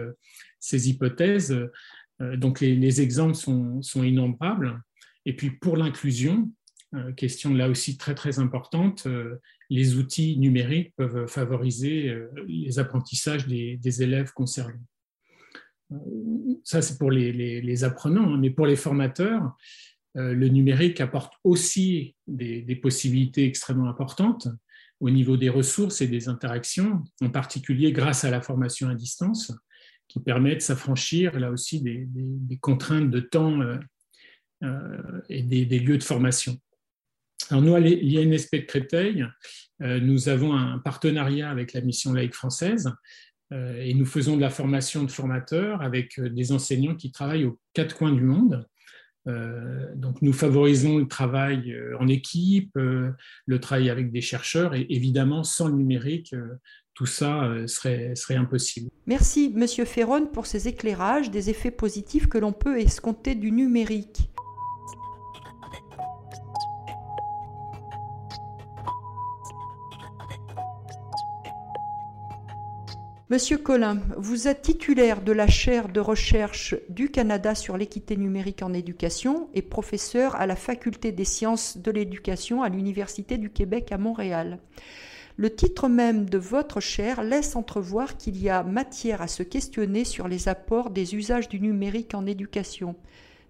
ces 0.60 0.88
hypothèses. 0.88 1.54
donc 2.36 2.60
les, 2.60 3.00
exemples 3.00 3.34
sont, 3.34 3.80
innombrables. 4.04 4.80
Et 5.26 5.34
puis 5.34 5.50
pour 5.50 5.76
l'inclusion, 5.76 6.50
question 7.16 7.54
là 7.54 7.68
aussi 7.68 7.96
très 7.96 8.14
très 8.14 8.38
importante, 8.38 9.06
les 9.70 9.96
outils 9.96 10.36
numériques 10.36 10.94
peuvent 10.96 11.26
favoriser 11.26 12.08
euh, 12.08 12.28
les 12.46 12.78
apprentissages 12.78 13.46
des, 13.46 14.02
élèves 14.02 14.32
concernés. 14.32 14.80
Euh, 15.92 15.96
ça, 16.64 16.82
c'est 16.82 16.98
pour 16.98 17.12
les, 17.12 17.84
apprenants, 17.84 18.34
hein, 18.34 18.38
mais 18.38 18.50
pour 18.50 18.66
les 18.66 18.76
formateurs, 18.76 19.56
euh, 20.16 20.34
le 20.34 20.48
numérique 20.48 21.00
apporte 21.00 21.34
aussi 21.44 22.16
des, 22.26 22.76
possibilités 22.82 23.46
extrêmement 23.46 23.88
importantes 23.88 24.48
au 24.98 25.08
niveau 25.08 25.36
des 25.36 25.48
ressources 25.48 26.02
et 26.02 26.08
des 26.08 26.28
interactions, 26.28 27.04
en 27.22 27.30
particulier 27.30 27.92
grâce 27.92 28.24
à 28.24 28.30
la 28.30 28.42
formation 28.42 28.88
à 28.88 28.94
distance, 28.94 29.52
qui 30.08 30.18
permet 30.18 30.56
de 30.56 30.60
s'affranchir 30.60 31.38
là 31.38 31.52
aussi 31.52 31.80
des, 31.80 32.58
contraintes 32.60 33.10
de 33.10 33.20
temps 33.20 33.60
et 35.30 35.42
des, 35.42 35.78
lieux 35.78 35.96
de 35.96 36.02
formation. 36.02 36.58
Alors 37.48 37.62
nous, 37.62 37.74
à 37.74 37.80
l'INSP 37.80 38.56
de 38.56 38.66
Créteil, 38.66 39.26
euh, 39.82 40.00
nous 40.00 40.28
avons 40.28 40.54
un 40.54 40.78
partenariat 40.78 41.50
avec 41.50 41.72
la 41.72 41.80
mission 41.80 42.12
laïque 42.12 42.34
française 42.34 42.92
euh, 43.52 43.80
et 43.82 43.94
nous 43.94 44.06
faisons 44.06 44.36
de 44.36 44.40
la 44.40 44.50
formation 44.50 45.04
de 45.04 45.10
formateurs 45.10 45.82
avec 45.82 46.18
euh, 46.18 46.28
des 46.28 46.52
enseignants 46.52 46.94
qui 46.94 47.10
travaillent 47.10 47.46
aux 47.46 47.58
quatre 47.72 47.96
coins 47.96 48.12
du 48.12 48.22
monde. 48.22 48.66
donc 49.94 50.22
nous 50.22 50.32
favorisons 50.32 50.98
le 50.98 51.06
travail 51.06 51.76
en 52.00 52.08
équipe, 52.08 52.74
le 52.74 53.58
travail 53.60 53.90
avec 53.90 54.10
des 54.10 54.22
chercheurs 54.22 54.74
et 54.74 54.86
évidemment 54.88 55.44
sans 55.44 55.68
le 55.68 55.74
numérique, 55.74 56.34
tout 56.94 57.06
ça 57.06 57.32
serait, 57.66 58.16
serait 58.16 58.36
impossible. 58.36 58.88
Merci 59.06 59.52
Monsieur 59.54 59.84
Ferron 59.84 60.26
pour 60.26 60.46
ces 60.46 60.68
éclairages 60.68 61.30
des 61.30 61.50
effets 61.50 61.70
positifs 61.70 62.28
que 62.28 62.38
l'on 62.38 62.52
peut 62.52 62.80
escompter 62.80 63.34
du 63.34 63.52
numérique. 63.52 64.30
Monsieur 73.30 73.58
Collin, 73.58 74.02
vous 74.16 74.48
êtes 74.48 74.62
titulaire 74.62 75.22
de 75.22 75.30
la 75.30 75.46
chaire 75.46 75.88
de 75.88 76.00
recherche 76.00 76.74
du 76.88 77.12
Canada 77.12 77.54
sur 77.54 77.76
l'équité 77.76 78.16
numérique 78.16 78.60
en 78.60 78.72
éducation 78.72 79.48
et 79.54 79.62
professeur 79.62 80.34
à 80.34 80.48
la 80.48 80.56
Faculté 80.56 81.12
des 81.12 81.24
sciences 81.24 81.78
de 81.78 81.92
l'éducation 81.92 82.64
à 82.64 82.68
l'Université 82.68 83.38
du 83.38 83.50
Québec 83.50 83.92
à 83.92 83.98
Montréal. 83.98 84.58
Le 85.36 85.54
titre 85.54 85.86
même 85.86 86.28
de 86.28 86.38
votre 86.38 86.80
chaire 86.80 87.22
laisse 87.22 87.54
entrevoir 87.54 88.16
qu'il 88.16 88.36
y 88.36 88.48
a 88.48 88.64
matière 88.64 89.22
à 89.22 89.28
se 89.28 89.44
questionner 89.44 90.04
sur 90.04 90.26
les 90.26 90.48
apports 90.48 90.90
des 90.90 91.14
usages 91.14 91.48
du 91.48 91.60
numérique 91.60 92.14
en 92.14 92.26
éducation. 92.26 92.96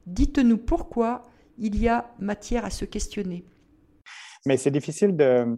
Dites-nous 0.06 0.58
pourquoi 0.58 1.22
il 1.56 1.80
y 1.80 1.88
a 1.88 2.12
matière 2.18 2.66
à 2.66 2.70
se 2.70 2.84
questionner. 2.84 3.46
Mais 4.44 4.58
c'est 4.58 4.70
difficile 4.70 5.16
de, 5.16 5.56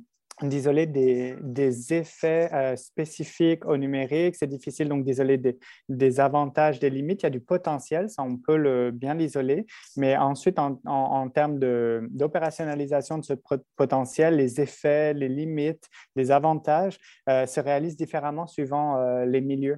d'isoler 0.49 0.87
des, 0.87 1.37
des, 1.41 1.95
effets 1.95 2.49
euh, 2.53 2.77
spécifiques 2.77 3.65
au 3.65 3.77
numérique. 3.77 4.37
C'est 4.37 4.47
difficile 4.47 4.89
donc 4.89 5.05
d'isoler 5.05 5.39
des, 5.39 5.59
des, 5.89 6.21
avantages, 6.21 6.79
des 6.79 6.91
limites. 6.91 7.23
Il 7.23 7.27
y 7.27 7.27
a 7.27 7.31
du 7.31 7.41
potentiel, 7.41 8.11
ça 8.11 8.23
on 8.23 8.37
peut 8.37 8.91
bien 8.91 9.15
l'isoler. 9.15 9.67
Mais 9.97 10.17
ensuite, 10.17 10.59
en, 10.59 10.81
en, 10.85 11.29
termes 11.29 11.59
d'opérationnalisation 11.59 13.19
de, 13.19 13.25
ce 13.25 13.35
potentiel, 13.77 14.37
les 14.37 14.61
effets, 14.61 15.15
les 15.15 15.29
limites, 15.29 15.89
les 16.17 16.31
avantages 16.31 16.99
euh, 17.29 17.47
se 17.47 17.61
réalisent 17.61 17.97
différemment 17.97 18.47
suivant 18.47 18.97
euh, 18.97 19.25
les 19.25 19.41
milieux 19.41 19.77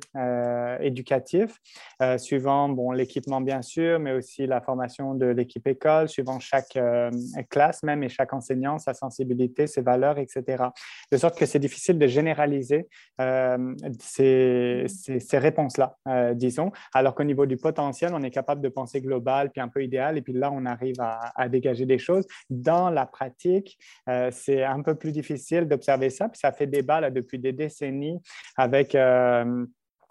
éducatifs, 0.81 1.61
suivant 2.17 2.69
bon, 2.69 2.93
l'équipement 2.93 3.41
bien 3.41 3.63
sûr, 3.63 3.99
mais 3.99 4.13
aussi 4.13 4.47
la 4.47 4.61
formation 4.61 5.15
de 5.15 5.27
l'équipe 5.27 5.67
école, 5.67 6.09
suivant 6.09 6.41
chaque 6.41 6.79
classe 7.51 7.83
même 7.83 8.03
et 8.03 8.09
chaque 8.09 8.33
enseignant, 8.33 8.79
sa 8.79 8.95
sensibilité, 8.95 9.67
ses 9.67 9.83
valeurs, 9.83 10.19
etc. 10.19 10.54
De 11.13 11.17
sorte 11.17 11.39
que 11.39 11.47
c'est 11.47 11.59
difficile 11.59 11.99
de 11.99 12.07
généraliser 12.07 12.89
euh, 13.21 13.75
ces, 14.01 14.87
réponses-là, 15.33 15.97
euh, 16.09 16.35
disons, 16.35 16.73
alors 16.93 17.15
qu'au 17.15 17.25
niveau 17.25 17.47
du 17.47 17.57
potentiel, 17.57 18.13
on 18.15 18.23
est 18.23 18.31
capable 18.31 18.61
de 18.61 18.69
penser 18.69 19.01
global, 19.01 19.51
puis 19.51 19.61
un 19.61 19.69
peu 19.69 19.83
idéal, 19.83 20.19
et 20.19 20.23
puis 20.23 20.33
là, 20.33 20.51
on 20.53 20.65
arrive 20.67 20.97
à, 21.01 21.49
dégager 21.49 21.87
des 21.87 21.99
choses. 21.99 22.27
Dans 22.51 22.91
la 22.91 23.07
pratique, 23.07 23.79
euh, 24.09 24.31
c'est 24.33 24.65
un 24.65 24.83
peu 24.83 24.95
plus 24.95 25.13
difficile 25.13 25.67
d'observer 25.67 26.11
ça, 26.11 26.29
puis 26.29 26.39
ça 26.39 26.53
fait 26.53 26.67
débat 26.67 27.01
là, 27.01 27.11
depuis 27.11 27.39
des 27.39 27.53
décennies 27.53 28.21
avec 28.57 28.97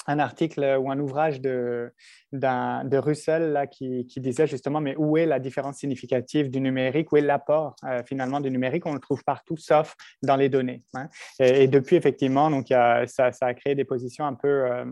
un 0.08 0.20
article 0.20 0.78
ou 0.80 0.92
un 0.92 1.00
ouvrage 1.00 1.42
de, 1.42 1.92
de 2.34 2.98
Russell 2.98 3.52
là, 3.52 3.68
qui, 3.68 4.06
disait 4.18 4.48
justement, 4.48 4.82
mais 4.82 4.96
où 4.98 5.18
est 5.18 5.26
la 5.26 5.40
différence 5.40 5.78
significative 5.78 6.50
du 6.50 6.62
numérique, 6.62 7.12
où 7.12 7.18
est 7.18 7.22
l'apport 7.22 7.76
euh, 7.84 8.02
finalement 8.06 8.40
du 8.40 8.50
numérique? 8.50 8.86
On 8.86 8.94
le 8.94 9.00
trouve 9.00 9.24
partout, 9.24 9.58
sauf 9.58 9.96
dans 10.22 10.36
les 10.36 10.50
données. 10.50 10.84
Hein. 10.94 11.10
Et, 11.40 11.68
depuis, 11.68 11.96
effectivement, 11.96 12.50
donc, 12.50 12.68
ça, 12.70 13.06
ça, 13.08 13.46
a 13.46 13.54
créé 13.54 13.76
des 13.76 13.86
positions 13.86 14.26
un 14.26 14.34
peu 14.34 14.48
euh, 14.48 14.86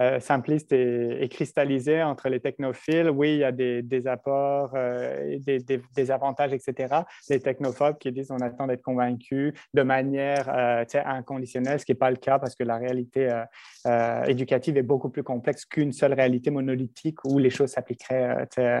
euh, 0.00 0.20
simplistes 0.20 0.72
et, 0.72 1.28
cristallisées 1.30 2.02
entre 2.02 2.28
les 2.28 2.40
technophiles. 2.40 3.10
Oui, 3.10 3.34
il 3.34 3.38
y 3.38 3.44
a 3.44 3.52
des, 3.52 3.82
des 3.82 4.06
apports, 4.06 4.72
des, 4.72 5.58
des, 5.58 6.10
avantages, 6.10 6.52
etc. 6.52 6.94
Les 7.28 7.40
technophobes 7.40 7.98
qui 7.98 8.12
disent 8.12 8.30
on 8.30 8.40
attend 8.40 8.66
d'être 8.66 8.82
convaincus 8.82 9.52
de 9.74 9.82
manière 9.82 10.48
inconditionnelle, 11.04 11.80
ce 11.80 11.84
qui 11.84 11.92
n'est 11.92 11.98
pas 11.98 12.10
le 12.10 12.16
cas 12.16 12.38
parce 12.38 12.54
que 12.54 12.64
la 12.64 12.76
réalité 12.76 13.28
éducative 14.26 14.55
est 14.56 14.82
beaucoup 14.82 15.08
plus 15.08 15.22
complexe 15.22 15.64
qu'une 15.64 15.92
seule 15.92 16.12
réalité 16.12 16.50
monolithique 16.50 17.24
où 17.24 17.38
les 17.38 17.50
choses 17.50 17.70
s'appliqueraient 17.70 18.46
euh, 18.58 18.80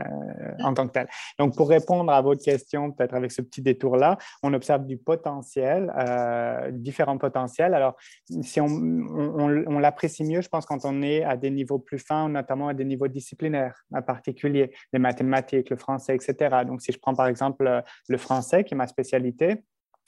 en 0.62 0.74
tant 0.74 0.86
que 0.86 0.92
telles. 0.92 1.08
Donc, 1.38 1.56
pour 1.56 1.68
répondre 1.68 2.12
à 2.12 2.20
votre 2.20 2.42
question, 2.42 2.92
peut-être 2.92 3.14
avec 3.14 3.32
ce 3.32 3.42
petit 3.42 3.62
détour-là, 3.62 4.18
on 4.42 4.52
observe 4.54 4.86
du 4.86 4.96
potentiel, 4.96 5.92
euh, 5.98 6.70
différents 6.72 7.18
potentiels. 7.18 7.74
Alors, 7.74 7.96
si 8.42 8.60
on, 8.60 8.66
on, 8.66 9.78
l'apprécie 9.78 10.24
mieux, 10.24 10.40
je 10.40 10.48
pense, 10.48 10.66
quand 10.66 10.84
on 10.84 11.02
est 11.02 11.22
à 11.22 11.36
des 11.36 11.50
niveaux 11.50 11.78
plus 11.78 11.98
fins, 11.98 12.28
notamment 12.28 12.68
à 12.68 12.74
des 12.74 12.84
niveaux 12.84 13.08
disciplinaires 13.08 13.84
en 13.92 14.02
particulier, 14.02 14.72
les 14.92 14.98
mathématiques, 14.98 15.70
le 15.70 15.76
français, 15.76 16.14
etc. 16.14 16.64
Donc, 16.66 16.82
si 16.82 16.92
je 16.92 16.98
prends 16.98 17.14
par 17.14 17.26
exemple 17.26 17.82
le 18.08 18.18
français, 18.18 18.64
qui 18.64 18.74
est 18.74 18.76
ma 18.76 18.86
spécialité, 18.86 19.62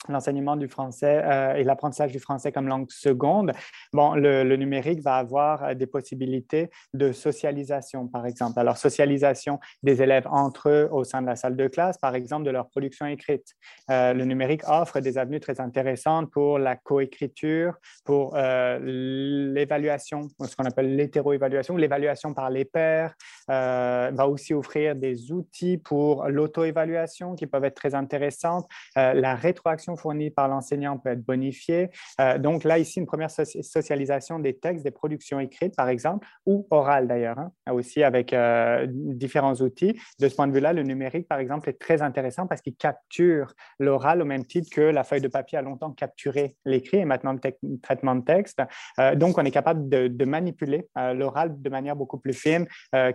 l'enseignement 0.07 0.55
du 0.55 0.67
français 0.67 1.21
euh, 1.23 1.55
et 1.55 1.63
l'apprentissage 1.63 2.11
du 2.11 2.19
français 2.19 2.51
comme 2.51 2.67
langue 2.67 2.89
seconde, 2.89 3.51
bon, 3.91 4.13
le, 4.15 4.55
numérique 4.55 5.01
va 5.01 5.15
avoir 5.15 5.63
euh, 5.63 5.73
des 5.73 5.87
possibilités 5.87 6.69
de 6.93 7.11
socialisation, 7.11 8.07
par 8.07 8.25
exemple. 8.25 8.59
Alors, 8.59 8.77
socialisation 8.77 9.59
des 9.83 10.01
élèves 10.01 10.27
entre 10.31 10.69
eux 10.69 10.87
au 10.91 11.03
sein 11.03 11.21
de 11.21 11.27
la 11.27 11.35
salle 11.35 11.57
de 11.57 11.67
classe, 11.67 11.97
par 11.97 12.15
exemple, 12.15 12.45
de 12.45 12.51
leur 12.51 12.69
production 12.69 13.05
écrite. 13.05 13.55
Euh, 13.89 14.13
le 14.13 14.23
numérique 14.25 14.61
offre 14.67 15.01
des 15.01 15.17
avenues 15.17 15.41
très 15.41 15.59
intéressantes 15.59 16.31
pour 16.31 16.59
la 16.59 16.75
coécriture, 16.75 17.75
pour 18.05 18.35
l'évaluation, 18.35 20.27
ce 20.45 20.55
qu'on 20.55 20.65
appelle 20.65 20.95
l'hétéroévaluation, 20.95 21.75
l'évaluation 21.75 22.33
par 22.33 22.49
les 22.49 22.65
pairs, 22.65 23.13
va 23.47 24.27
aussi 24.27 24.53
offrir 24.53 24.95
des 24.95 25.31
outils 25.31 25.77
pour 25.77 26.27
l'auto-évaluation 26.27 27.35
qui 27.35 27.47
peuvent 27.47 27.65
être 27.65 27.75
très 27.75 27.95
intéressantes, 27.95 28.67
la 28.95 29.35
rétroaction 29.35 29.88
fournie 29.95 30.29
par 30.29 30.47
l'enseignant 30.47 30.97
peut 30.97 31.09
être 31.09 31.23
bonifiée. 31.23 31.89
Euh, 32.19 32.37
donc 32.37 32.63
là, 32.63 32.79
ici, 32.79 32.99
une 32.99 33.05
première 33.05 33.31
socialisation 33.31 34.39
des 34.39 34.57
textes, 34.57 34.83
des 34.83 34.91
productions 34.91 35.39
écrites, 35.39 35.75
par 35.75 35.89
exemple, 35.89 36.27
ou 36.45 36.67
orales 36.71 37.07
d'ailleurs, 37.07 37.39
hein, 37.39 37.51
aussi 37.71 38.03
avec 38.03 38.33
euh, 38.33 38.85
différents 38.89 39.55
outils. 39.55 39.99
De 40.19 40.27
ce 40.27 40.35
point 40.35 40.47
de 40.47 40.53
vue-là, 40.53 40.73
le 40.73 40.83
numérique, 40.83 41.27
par 41.27 41.39
exemple, 41.39 41.69
est 41.69 41.79
très 41.79 42.01
intéressant 42.01 42.47
parce 42.47 42.61
qu'il 42.61 42.75
capture 42.75 43.53
l'oral 43.79 44.21
au 44.21 44.25
même 44.25 44.45
titre 44.45 44.69
que 44.71 44.81
la 44.81 45.03
feuille 45.03 45.21
de 45.21 45.27
papier 45.27 45.57
a 45.57 45.61
longtemps 45.61 45.91
capturé 45.91 46.55
l'écrit 46.65 46.97
et 46.97 47.05
maintenant 47.05 47.33
le 47.33 47.77
traitement 47.81 48.15
de 48.15 48.23
texte. 48.23 48.61
Euh, 48.99 49.15
donc, 49.15 49.37
on 49.37 49.45
est 49.45 49.51
capable 49.51 49.89
de, 49.89 50.25
manipuler 50.29 50.87
l'oral 51.15 51.59
de 51.59 51.69
manière 51.69 51.95
beaucoup 51.95 52.19
plus 52.19 52.33
fine 52.33 52.67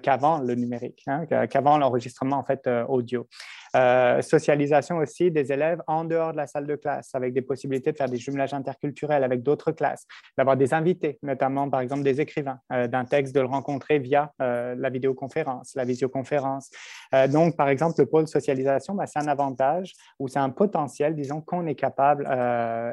qu'avant 0.03 0.41
le 0.41 0.57
numérique, 0.57 1.05
hein, 1.07 1.27
qu'avant 1.47 1.79
l'enregistrement 1.79 2.39
en 2.39 2.45
fait 2.45 2.69
audio. 2.89 3.29
socialisation 4.21 4.97
aussi 4.97 5.31
des 5.31 5.53
élèves 5.53 5.81
en 5.87 6.05
dehors 6.05 6.33
de 6.33 6.39
la 6.39 6.47
salle 6.47 6.64
de 6.67 6.77
classe, 6.77 7.15
avec 7.15 7.33
des 7.33 7.43
possibilités 7.43 7.93
de 7.93 7.97
faire 7.97 8.09
des 8.09 8.17
jumelages 8.17 8.55
interculturels 8.55 9.25
avec 9.25 9.43
d'autres 9.43 9.73
classes, 9.73 10.07
d'avoir 10.37 10.57
des 10.57 10.75
invités, 10.75 11.19
notamment 11.23 11.69
par 11.71 11.81
exemple 11.81 12.03
des 12.03 12.21
écrivains, 12.21 12.59
euh, 12.73 12.87
d'un 12.87 13.05
texte, 13.05 13.35
de 13.35 13.41
le 13.41 13.47
rencontrer 13.47 13.99
via 13.99 14.33
euh, 14.41 14.75
la 14.77 14.91
vidéoconférence, 14.91 15.75
la 15.75 15.85
visioconférence. 15.85 16.71
donc, 17.31 17.57
par 17.57 17.69
exemple, 17.69 17.95
le 17.99 18.07
pôle 18.07 18.27
socialisation, 18.27 18.95
bah, 18.95 19.07
c'est 19.07 19.19
un 19.19 19.29
avantage 19.29 19.93
ou 20.19 20.29
c'est 20.29 20.39
un 20.39 20.51
potentiel, 20.51 21.15
disons, 21.15 21.41
qu'on 21.41 21.67
est 21.67 21.75
capable 21.75 22.29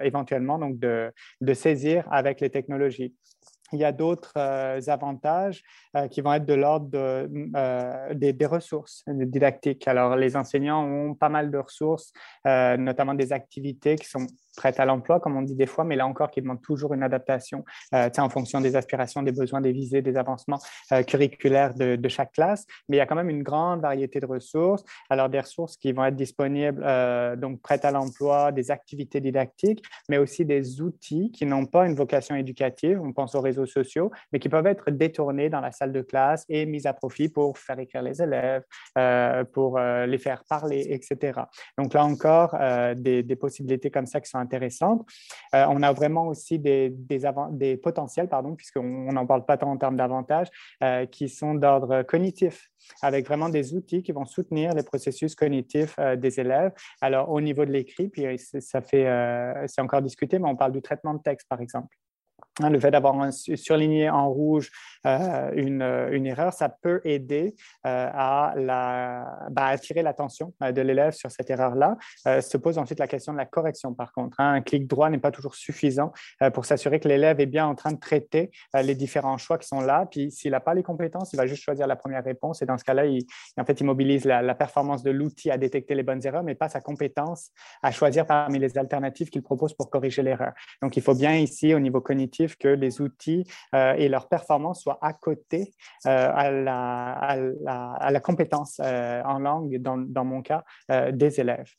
éventuellement 0.01 0.59
donc, 0.59 0.79
de, 0.79 1.11
de 1.41 1.53
saisir 1.53 2.07
avec 2.11 2.41
les 2.41 2.49
technologies. 2.49 3.15
Il 3.73 3.79
y 3.79 3.85
a 3.85 3.91
d'autres 3.91 4.33
euh, 4.37 4.79
avantages 4.87 5.63
euh, 5.95 6.07
qui 6.07 6.21
vont 6.21 6.33
être 6.33 6.45
de 6.45 6.53
l'ordre 6.53 6.89
euh, 6.93 8.13
des, 8.13 8.45
ressources 8.45 9.03
didactiques. 9.07 9.87
Alors, 9.87 10.15
les 10.15 10.35
enseignants 10.35 10.83
ont 10.83 11.15
pas 11.15 11.29
mal 11.29 11.51
de 11.51 11.57
ressources, 11.57 12.11
notamment 12.45 13.13
des 13.13 13.31
activités 13.31 13.95
qui 13.95 14.07
sont 14.09 14.27
prête 14.55 14.79
à 14.79 14.85
l'emploi, 14.85 15.19
comme 15.19 15.37
on 15.37 15.41
dit 15.41 15.55
des 15.55 15.65
fois, 15.65 15.83
mais 15.83 15.95
là 15.95 16.07
encore, 16.07 16.31
qui 16.31 16.41
demande 16.41 16.61
toujours 16.61 16.93
une 16.93 17.03
adaptation 17.03 17.63
euh, 17.93 18.09
en 18.17 18.29
fonction 18.29 18.61
des 18.61 18.75
aspirations, 18.75 19.23
des 19.23 19.31
besoins, 19.31 19.61
des 19.61 19.71
visées, 19.71 20.01
des 20.01 20.17
avancements 20.17 20.59
euh, 20.91 21.03
curriculaires 21.03 21.73
de, 21.73 21.97
chaque 22.07 22.33
classe. 22.33 22.65
Mais 22.89 22.97
il 22.97 22.99
y 22.99 23.01
a 23.01 23.05
quand 23.05 23.15
même 23.15 23.29
une 23.29 23.43
grande 23.43 23.81
variété 23.81 24.19
de 24.19 24.25
ressources. 24.25 24.83
Alors, 25.09 25.29
des 25.29 25.39
ressources 25.39 25.77
qui 25.77 25.93
vont 25.93 26.03
être 26.03 26.15
disponibles, 26.15 26.83
euh, 26.85 27.35
donc 27.35 27.61
prêtes 27.61 27.85
à 27.85 27.91
l'emploi, 27.91 28.51
des 28.51 28.69
activités 28.69 29.21
didactiques, 29.21 29.83
mais 30.09 30.17
aussi 30.17 30.45
des 30.45 30.81
outils 30.81 31.31
qui 31.31 31.45
n'ont 31.45 31.65
pas 31.65 31.85
une 31.85 31.95
vocation 31.95 32.35
éducative. 32.35 32.99
On 33.01 33.13
pense 33.13 33.33
aux 33.35 33.41
réseaux 33.41 33.65
sociaux, 33.65 34.11
mais 34.33 34.39
qui 34.39 34.49
peuvent 34.49 34.67
être 34.67 34.91
détournés 34.91 35.49
dans 35.49 35.61
la 35.61 35.71
salle 35.71 35.93
de 35.93 36.01
classe 36.01 36.45
et 36.49 36.65
mis 36.65 36.85
à 36.85 36.93
profit 36.93 37.29
pour 37.29 37.57
faire 37.57 37.79
écrire 37.79 38.01
les 38.01 38.21
élèves, 38.21 38.63
pour 39.53 39.79
les 39.79 40.17
faire 40.17 40.43
parler, 40.43 40.87
etc. 40.89 41.41
Donc, 41.77 41.93
là 41.93 42.03
encore, 42.03 42.57
des, 42.95 43.23
des 43.23 43.35
possibilités 43.35 43.89
comme 43.89 44.05
ça 44.05 44.19
qui 44.19 44.29
sont 44.29 44.40
intéressantes. 44.41 45.07
Euh, 45.55 45.65
on 45.69 45.81
a 45.81 45.93
vraiment 45.93 46.27
aussi 46.27 46.59
des, 46.59 46.89
des, 46.89 47.77
potentiels, 47.77 48.27
pardon, 48.27 48.55
puisqu'on 48.55 49.13
n'en 49.13 49.25
parle 49.25 49.45
pas 49.45 49.57
tant 49.57 49.71
en 49.71 49.77
termes 49.77 49.95
d'avantages, 49.95 50.49
euh, 50.83 51.05
qui 51.05 51.29
sont 51.29 51.55
d'ordre 51.55 52.03
cognitif, 52.03 52.69
avec 53.01 53.25
vraiment 53.25 53.49
des 53.49 53.73
outils 53.73 54.03
qui 54.03 54.11
vont 54.11 54.25
soutenir 54.25 54.73
les 54.73 54.83
processus 54.83 55.35
cognitifs 55.35 55.95
euh, 55.99 56.15
des 56.15 56.39
élèves. 56.39 56.73
Alors, 57.01 57.29
au 57.29 57.39
niveau 57.39 57.65
de 57.65 57.71
l'écrit, 57.71 58.09
puis 58.09 58.37
ça 58.37 58.81
fait, 58.81 59.07
c'est 59.67 59.81
encore 59.81 60.01
discuté, 60.01 60.39
mais 60.39 60.49
on 60.49 60.55
parle 60.55 60.71
du 60.73 60.81
traitement 60.81 61.13
de 61.13 61.21
texte, 61.21 61.47
par 61.47 61.61
exemple. 61.61 61.95
Hein, 62.63 62.69
le 62.69 62.79
fait 62.79 62.91
d'avoir 62.91 63.15
surligné 63.31 64.09
en 64.09 64.29
rouge 64.29 64.71
euh, 65.05 65.51
une, 65.55 65.81
une, 66.11 66.25
erreur, 66.25 66.53
ça 66.53 66.69
peut 66.69 67.01
aider 67.03 67.55
euh, 67.87 68.09
à 68.13 68.53
la, 68.55 69.47
bah, 69.49 69.65
attirer 69.65 70.03
l'attention 70.03 70.53
euh, 70.61 70.71
de 70.71 70.81
l'élève 70.81 71.13
sur 71.13 71.31
cette 71.31 71.49
erreur-là. 71.49 71.97
se 72.25 72.57
pose 72.57 72.77
ensuite 72.77 72.99
la 72.99 73.07
question 73.07 73.33
de 73.33 73.37
la 73.37 73.45
correction, 73.45 73.93
par 73.93 74.13
contre. 74.13 74.39
Hein. 74.39 74.53
Un 74.53 74.61
clic 74.61 74.87
droit 74.87 75.09
n'est 75.09 75.17
pas 75.17 75.31
toujours 75.31 75.55
suffisant 75.55 76.11
pour 76.53 76.65
s'assurer 76.65 76.99
que 76.99 77.07
l'élève 77.07 77.39
est 77.39 77.45
bien 77.45 77.65
en 77.65 77.75
train 77.75 77.91
de 77.91 77.99
traiter 77.99 78.51
les 78.73 78.95
différents 78.95 79.37
choix 79.37 79.57
qui 79.57 79.67
sont 79.67 79.81
là. 79.81 80.05
Puis 80.09 80.31
s'il 80.31 80.51
n'a 80.51 80.59
pas 80.59 80.73
les 80.73 80.83
compétences, 80.83 81.33
il 81.33 81.37
va 81.37 81.47
juste 81.47 81.63
choisir 81.63 81.87
la 81.87 81.95
première 81.95 82.23
réponse. 82.23 82.61
Et 82.61 82.65
dans 82.65 82.77
ce 82.77 82.83
cas-là, 82.83 83.05
il, 83.05 83.25
en 83.57 83.65
fait, 83.65 83.79
il 83.79 83.85
mobilise 83.85 84.25
la 84.25 84.55
performance 84.55 85.03
de 85.03 85.11
l'outil 85.11 85.51
à 85.51 85.57
détecter 85.57 85.95
les 85.95 86.03
bonnes 86.03 86.25
erreurs, 86.25 86.43
mais 86.43 86.55
pas 86.55 86.69
sa 86.69 86.81
compétence 86.81 87.51
à 87.81 87.91
choisir 87.91 88.25
parmi 88.25 88.59
les 88.59 88.77
alternatives 88.77 89.29
qu'il 89.29 89.43
propose 89.43 89.73
pour 89.73 89.89
corriger 89.89 90.21
l'erreur. 90.21 90.53
Donc, 90.81 90.97
il 90.97 91.03
faut 91.03 91.15
bien 91.15 91.35
ici, 91.35 91.73
au 91.73 91.79
niveau 91.79 92.01
cognitif, 92.01 92.50
que 92.57 92.67
les 92.67 93.01
outils 93.01 93.45
euh, 93.75 93.93
et 93.93 94.09
leur 94.09 94.27
performance 94.27 94.81
soient 94.81 94.99
à 95.01 95.13
côté 95.13 95.73
euh, 96.05 96.31
à 96.33 96.51
la, 98.11 98.19
compétence 98.19 98.79
euh, 98.83 99.21
en 99.23 99.39
langue, 99.39 99.77
dans, 99.77 99.97
dans 99.97 100.25
mon 100.25 100.41
cas, 100.41 100.63
des 101.11 101.39
élèves. 101.39 101.71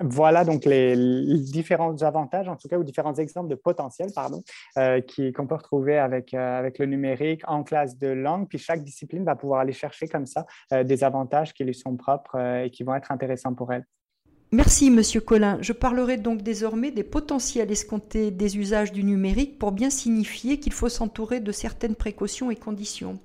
voilà 0.00 0.44
donc 0.44 0.64
les, 0.64 0.96
différents 1.38 2.02
avantages, 2.02 2.48
en 2.48 2.56
tout 2.56 2.68
cas, 2.68 2.78
ou 2.78 2.84
différents 2.84 3.14
exemples 3.14 3.48
de 3.48 3.54
potentiel, 3.54 4.10
pardon, 4.14 4.42
qu'on 4.74 5.46
peut 5.46 5.54
retrouver 5.54 5.98
avec, 5.98 6.34
avec 6.34 6.78
le 6.78 6.86
numérique 6.86 7.42
en 7.46 7.62
classe 7.62 7.98
de 7.98 8.08
langue. 8.08 8.48
Puis 8.48 8.58
chaque 8.58 8.82
discipline 8.82 9.24
va 9.24 9.36
pouvoir 9.36 9.60
aller 9.60 9.72
chercher 9.72 10.08
comme 10.08 10.26
ça 10.26 10.46
des 10.70 11.04
avantages 11.04 11.52
qui 11.54 11.64
lui 11.64 11.74
sont 11.74 11.96
propres 11.96 12.38
et 12.64 12.70
qui 12.70 12.84
vont 12.84 12.94
être 12.94 13.12
intéressants 13.12 13.54
pour 13.54 13.72
elle. 13.72 13.84
Merci, 14.56 14.90
Monsieur 14.90 15.20
Collin. 15.20 15.58
Je 15.60 15.74
parlerai 15.74 16.16
donc 16.16 16.40
désormais 16.40 16.90
des 16.90 17.02
potentiels 17.02 17.70
escomptés 17.70 18.30
des 18.30 18.56
usages 18.56 18.90
du 18.90 19.04
numérique 19.04 19.58
pour 19.58 19.70
bien 19.70 19.90
signifier 19.90 20.58
qu'il 20.58 20.72
faut 20.72 20.88
s'entourer 20.88 21.40
de 21.40 21.52
certaines 21.52 21.94
précautions 21.94 22.50
et 22.50 22.56
conditions. 22.56 23.18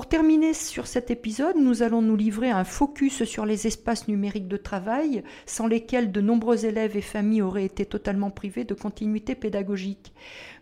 Pour 0.00 0.08
terminer 0.08 0.54
sur 0.54 0.86
cet 0.86 1.10
épisode, 1.10 1.56
nous 1.58 1.82
allons 1.82 2.00
nous 2.00 2.16
livrer 2.16 2.50
un 2.50 2.64
focus 2.64 3.24
sur 3.24 3.44
les 3.44 3.66
espaces 3.66 4.08
numériques 4.08 4.48
de 4.48 4.56
travail, 4.56 5.22
sans 5.44 5.66
lesquels 5.66 6.10
de 6.10 6.22
nombreux 6.22 6.64
élèves 6.64 6.96
et 6.96 7.02
familles 7.02 7.42
auraient 7.42 7.66
été 7.66 7.84
totalement 7.84 8.30
privés 8.30 8.64
de 8.64 8.72
continuité 8.72 9.34
pédagogique. 9.34 10.14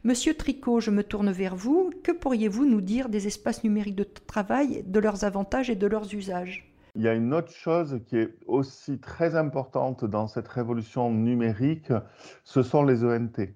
Monsieur 0.03 0.35
Tricot, 0.35 0.81
je 0.81 0.91
me 0.91 1.05
tourne 1.05 1.31
vers 1.31 1.55
vous. 1.55 1.93
Que 2.03 2.11
pourriez-vous 2.11 2.67
nous 2.67 2.81
dire 2.81 3.09
des 3.09 3.29
espaces 3.29 3.63
numériques 3.63 3.95
de 3.95 4.09
travail, 4.27 4.83
de 4.85 4.99
leurs 4.99 5.23
avantages 5.23 5.71
et 5.71 5.77
de 5.77 5.87
leurs 5.87 6.13
usages? 6.13 6.69
Il 6.97 7.03
y 7.03 7.09
a 7.09 7.15
une 7.15 7.33
autre 7.33 7.53
chose 7.53 8.01
qui 8.09 8.17
est 8.17 8.35
aussi 8.49 8.99
très 8.99 9.37
importante 9.37 10.05
dans 10.05 10.27
cette 10.27 10.49
révolution 10.49 11.13
numérique, 11.13 11.93
ce 12.43 12.65
sont 12.65 12.83
les 12.83 13.05
ENT. 13.05 13.53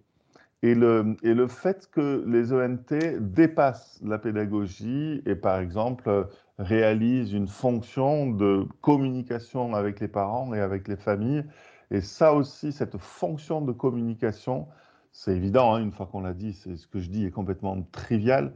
Et 0.64 0.74
le, 0.76 1.48
fait 1.48 1.88
que 1.90 2.24
les 2.26 2.52
ENT 2.52 3.18
dépassent 3.20 4.00
la 4.04 4.18
pédagogie 4.18 5.20
et 5.26 5.34
par 5.34 5.58
exemple 5.58 6.28
réalisent 6.58 7.32
une 7.32 7.48
fonction 7.48 8.30
de 8.30 8.68
communication 8.80 9.74
avec 9.74 9.98
les 9.98 10.06
parents 10.06 10.54
et 10.54 10.60
avec 10.60 10.86
les 10.86 10.96
familles, 10.96 11.44
et 11.92 12.00
ça 12.00 12.32
aussi, 12.32 12.72
cette 12.72 12.96
fonction 12.96 13.60
de 13.60 13.70
communication, 13.70 14.66
c'est 15.12 15.36
évident, 15.36 15.74
hein, 15.74 15.82
une 15.82 15.92
fois 15.92 16.06
qu'on 16.06 16.22
l'a 16.22 16.32
dit, 16.32 16.54
c'est 16.54 16.76
ce 16.76 16.86
que 16.86 17.00
je 17.00 17.10
dis 17.10 17.26
est 17.26 17.30
complètement 17.30 17.82
trivial, 17.92 18.54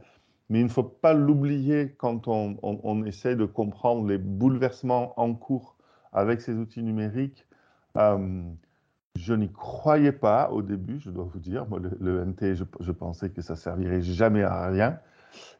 mais 0.49 0.59
il 0.59 0.63
ne 0.63 0.69
faut 0.69 0.83
pas 0.83 1.13
l'oublier 1.13 1.93
quand 1.97 2.27
on, 2.27 2.57
on, 2.63 3.05
essaie 3.05 3.35
de 3.35 3.45
comprendre 3.45 4.07
les 4.07 4.17
bouleversements 4.17 5.13
en 5.19 5.35
cours 5.35 5.75
avec 6.13 6.41
ces 6.41 6.55
outils 6.55 6.81
numériques. 6.81 7.45
Euh, 7.97 8.41
je 9.17 9.33
n'y 9.33 9.51
croyais 9.51 10.11
pas 10.11 10.49
au 10.51 10.61
début, 10.61 10.99
je 10.99 11.09
dois 11.09 11.25
vous 11.25 11.39
dire. 11.39 11.65
Moi, 11.67 11.79
le, 11.99 12.23
NT, 12.23 12.55
je, 12.55 12.91
pensais 12.91 13.29
que 13.29 13.41
ça 13.41 13.55
servirait 13.55 14.01
jamais 14.01 14.43
à 14.43 14.67
rien. 14.67 14.99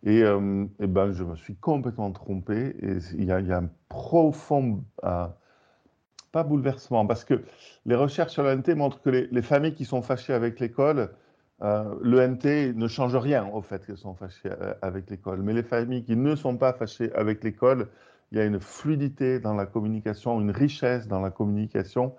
Et, 0.03 0.23
euh, 0.23 0.65
ben, 0.79 1.11
je 1.11 1.23
me 1.23 1.35
suis 1.35 1.55
complètement 1.55 2.11
trompé. 2.11 2.75
Et 2.81 2.97
il 3.15 3.25
y 3.25 3.31
a, 3.31 3.57
un 3.57 3.69
profond, 3.89 4.83
euh, 5.03 5.27
pas 6.31 6.43
bouleversement, 6.43 7.05
parce 7.05 7.23
que 7.23 7.43
les 7.85 7.95
recherches 7.95 8.33
sur 8.33 8.43
le 8.43 8.55
NT 8.55 8.75
montrent 8.75 9.01
que 9.01 9.09
les, 9.09 9.41
familles 9.41 9.73
qui 9.73 9.85
sont 9.85 10.01
fâchées 10.01 10.33
avec 10.33 10.59
l'école, 10.59 11.09
euh, 11.63 11.95
le 12.01 12.25
NT 12.27 12.73
ne 12.75 12.87
change 12.87 13.15
rien 13.15 13.47
au 13.51 13.61
fait 13.61 13.85
qu'elles 13.85 13.97
sont 13.97 14.13
fâchées 14.13 14.51
avec 14.81 15.09
l'école. 15.09 15.41
Mais 15.41 15.53
les 15.53 15.63
familles 15.63 16.03
qui 16.03 16.15
ne 16.15 16.35
sont 16.35 16.57
pas 16.57 16.73
fâchées 16.73 17.11
avec 17.13 17.43
l'école, 17.43 17.89
il 18.31 18.37
y 18.37 18.41
a 18.41 18.45
une 18.45 18.59
fluidité 18.59 19.39
dans 19.39 19.53
la 19.53 19.65
communication, 19.65 20.39
une 20.39 20.51
richesse 20.51 21.07
dans 21.07 21.21
la 21.21 21.31
communication 21.31 22.13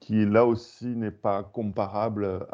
qui 0.00 0.24
là 0.24 0.46
aussi 0.46 0.86
n'est 0.86 1.10
pas 1.10 1.42
comparable 1.42 2.46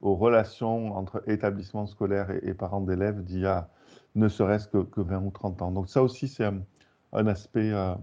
aux 0.00 0.16
relations 0.16 0.96
entre 0.96 1.22
établissements 1.28 1.86
scolaires 1.86 2.30
et, 2.42 2.54
parents 2.54 2.80
d'élèves 2.80 3.22
d'il 3.22 3.40
y 3.40 3.46
a 3.46 3.68
ne 4.14 4.28
serait-ce 4.28 4.68
que, 4.68 5.00
20 5.00 5.24
ou 5.24 5.30
30 5.30 5.62
ans. 5.62 5.70
Donc 5.70 5.88
ça 5.88 6.02
aussi, 6.02 6.28
c'est 6.28 6.44
un, 6.44 7.26
aspect 7.26 7.70
euh, 7.70 7.94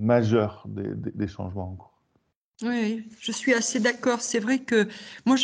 majeur 0.00 0.66
des, 0.68 1.28
changements 1.28 1.72
en 1.72 1.74
cours. 1.74 1.90
Oui, 2.62 3.04
je 3.20 3.32
suis 3.32 3.52
assez 3.52 3.80
d'accord. 3.80 4.20
C'est 4.20 4.38
vrai 4.38 4.60
que 4.60 4.88
moi, 5.26 5.36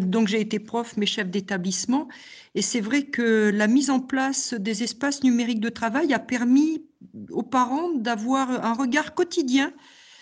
donc 0.00 0.26
j'ai 0.28 0.40
été 0.40 0.58
prof, 0.58 0.96
mais 0.96 1.06
chef 1.06 1.30
d'établissement, 1.30 2.08
et 2.54 2.62
c'est 2.62 2.80
vrai 2.80 3.04
que 3.04 3.50
la 3.54 3.68
mise 3.68 3.88
en 3.88 4.00
place 4.00 4.52
des 4.54 4.82
espaces 4.82 5.22
numériques 5.22 5.60
de 5.60 5.68
travail 5.68 6.12
a 6.12 6.18
permis 6.18 6.84
aux 7.30 7.44
parents 7.44 7.92
d'avoir 7.92 8.50
un 8.50 8.74
regard 8.74 9.14
quotidien 9.14 9.72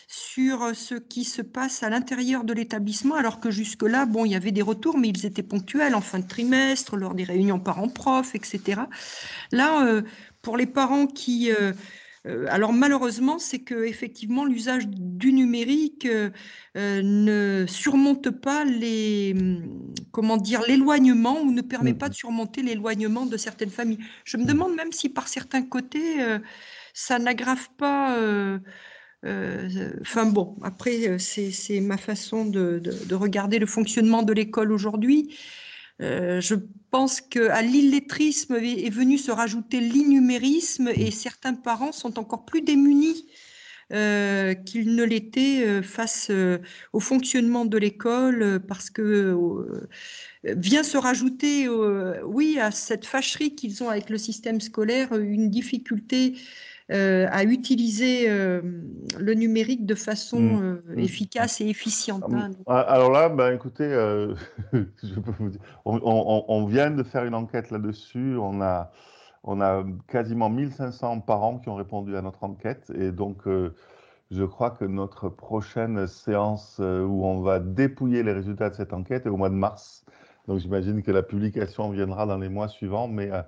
sur 0.08 0.62
euh, 0.62 0.74
ce 0.74 0.94
qui 0.94 1.24
se 1.24 1.42
passe 1.42 1.82
à 1.82 1.90
l'intérieur 1.90 2.44
de 2.44 2.52
l'établissement, 2.52 3.14
alors 3.14 3.40
que 3.40 3.50
jusque-là, 3.50 4.06
bon, 4.06 4.24
il 4.24 4.32
y 4.32 4.34
avait 4.34 4.52
des 4.52 4.62
retours, 4.62 4.98
mais 4.98 5.08
ils 5.08 5.26
étaient 5.26 5.42
ponctuels 5.42 5.94
en 5.94 6.00
fin 6.00 6.18
de 6.18 6.26
trimestre, 6.26 6.96
lors 6.96 7.14
des 7.14 7.24
réunions 7.24 7.60
parents-prof, 7.60 8.34
etc. 8.34 8.82
Là, 9.52 9.86
euh, 9.86 10.02
pour 10.42 10.56
les 10.56 10.66
parents 10.66 11.06
qui... 11.06 11.50
Euh, 11.52 11.72
alors 12.48 12.72
malheureusement, 12.72 13.38
c'est 13.38 13.58
que 13.58 13.84
effectivement 13.84 14.46
l'usage 14.46 14.88
du 14.88 15.30
numérique 15.30 16.08
ne 16.74 17.66
surmonte 17.68 18.30
pas 18.30 18.64
les 18.64 19.36
comment 20.10 20.38
dire 20.38 20.62
l'éloignement 20.66 21.38
ou 21.42 21.52
ne 21.52 21.60
permet 21.60 21.92
pas 21.92 22.08
de 22.08 22.14
surmonter 22.14 22.62
l'éloignement 22.62 23.26
de 23.26 23.36
certaines 23.36 23.68
familles. 23.68 23.98
Je 24.24 24.38
me 24.38 24.46
demande 24.46 24.74
même 24.74 24.90
si 24.90 25.10
par 25.10 25.28
certains 25.28 25.64
côtés 25.64 26.24
ça 26.94 27.18
n'aggrave 27.18 27.68
pas 27.76 28.16
euh, 28.16 28.60
enfin 29.24 30.26
bon, 30.26 30.56
après, 30.62 31.08
euh, 31.08 31.18
c'est 31.18 31.80
ma 31.80 31.96
façon 31.96 32.44
de, 32.44 33.14
regarder 33.14 33.58
le 33.58 33.66
fonctionnement 33.66 34.22
de 34.22 34.32
l'école 34.32 34.72
aujourd'hui. 34.72 35.36
je 36.00 36.54
pense 36.90 37.20
qu'à 37.20 37.62
l'illettrisme 37.62 38.56
est 38.56 38.90
venu 38.90 39.18
se 39.18 39.30
rajouter 39.30 39.80
l'innumérisme 39.80 40.88
et 40.88 41.10
certains 41.10 41.54
parents 41.54 41.92
sont 41.92 42.18
encore 42.18 42.44
plus 42.44 42.62
démunis 42.62 43.26
euh, 43.92 44.54
qu'il 44.54 44.94
ne 44.94 45.04
l'était 45.04 45.62
euh, 45.62 45.82
face 45.82 46.28
euh, 46.30 46.58
au 46.94 47.00
fonctionnement 47.00 47.66
de 47.66 47.76
l'école, 47.76 48.60
parce 48.66 48.88
que 48.88 49.36
vient 50.42 50.82
se 50.82 50.96
rajouter, 50.96 51.68
oui, 52.24 52.58
à 52.58 52.70
cette 52.70 53.04
fâcherie 53.04 53.54
qu'ils 53.54 53.82
ont 53.82 53.88
avec 53.88 54.10
le 54.10 54.18
système 54.18 54.60
scolaire, 54.60 55.14
une 55.16 55.50
difficulté 55.50 56.34
à 56.90 57.44
utiliser 57.44 58.28
le 58.28 59.34
numérique 59.34 59.86
de 59.86 59.94
façon 59.94 60.40
mmh. 60.40 60.80
Mmh. 60.86 60.98
efficace 60.98 61.60
et 61.60 61.68
efficiente. 61.68 62.24
Hein, 62.32 62.50
ah, 62.66 62.80
alors 62.80 63.10
là, 63.10 63.28
ben, 63.28 63.54
écoutez, 63.54 63.88
je 64.72 65.20
peux 65.20 65.32
vous 65.38 65.50
dire, 65.50 65.60
on, 65.84 66.44
on, 66.48 66.66
vient 66.66 66.90
de 66.90 67.02
faire 67.02 67.24
une 67.24 67.34
enquête 67.34 67.70
là-dessus. 67.70 68.36
On 68.36 68.60
a 68.60 68.90
on 69.44 69.60
a 69.60 69.84
quasiment 70.08 70.48
1500 70.48 71.20
parents 71.20 71.58
qui 71.58 71.68
ont 71.68 71.74
répondu 71.76 72.16
à 72.16 72.22
notre 72.22 72.42
enquête 72.44 72.90
et 72.94 73.12
donc 73.12 73.46
euh, 73.46 73.74
je 74.30 74.42
crois 74.42 74.70
que 74.70 74.86
notre 74.86 75.28
prochaine 75.28 76.06
séance 76.06 76.78
euh, 76.80 77.04
où 77.04 77.24
on 77.24 77.42
va 77.42 77.60
dépouiller 77.60 78.22
les 78.22 78.32
résultats 78.32 78.70
de 78.70 78.74
cette 78.74 78.94
enquête 78.94 79.26
est 79.26 79.28
au 79.28 79.36
mois 79.36 79.50
de 79.50 79.54
mars. 79.54 80.04
Donc 80.48 80.58
j'imagine 80.60 81.02
que 81.02 81.10
la 81.10 81.22
publication 81.22 81.90
viendra 81.90 82.26
dans 82.26 82.38
les 82.38 82.48
mois 82.48 82.68
suivants, 82.68 83.06
mais 83.06 83.30
euh, 83.30 83.42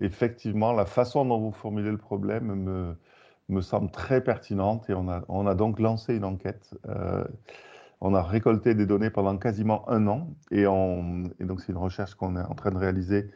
effectivement, 0.00 0.72
la 0.72 0.86
façon 0.86 1.24
dont 1.24 1.38
vous 1.38 1.52
formulez 1.52 1.90
le 1.90 1.98
problème 1.98 2.54
me, 2.54 2.96
me 3.48 3.60
semble 3.60 3.90
très 3.90 4.22
pertinente 4.22 4.88
et 4.90 4.94
on 4.94 5.08
a, 5.08 5.22
on 5.28 5.46
a 5.46 5.54
donc 5.54 5.80
lancé 5.80 6.14
une 6.16 6.24
enquête. 6.24 6.74
on 8.00 8.14
a 8.14 8.22
récolté 8.22 8.74
des 8.74 8.86
données 8.86 9.10
pendant 9.10 9.36
quasiment 9.38 9.88
un 9.88 10.06
an 10.08 10.28
et, 10.50 10.66
on, 10.66 11.24
et 11.40 11.44
donc 11.44 11.60
c'est 11.60 11.72
une 11.72 11.78
recherche 11.78 12.14
qu'on 12.14 12.36
est 12.36 12.42
en 12.42 12.54
train 12.54 12.70
de 12.70 12.78
réaliser 12.78 13.30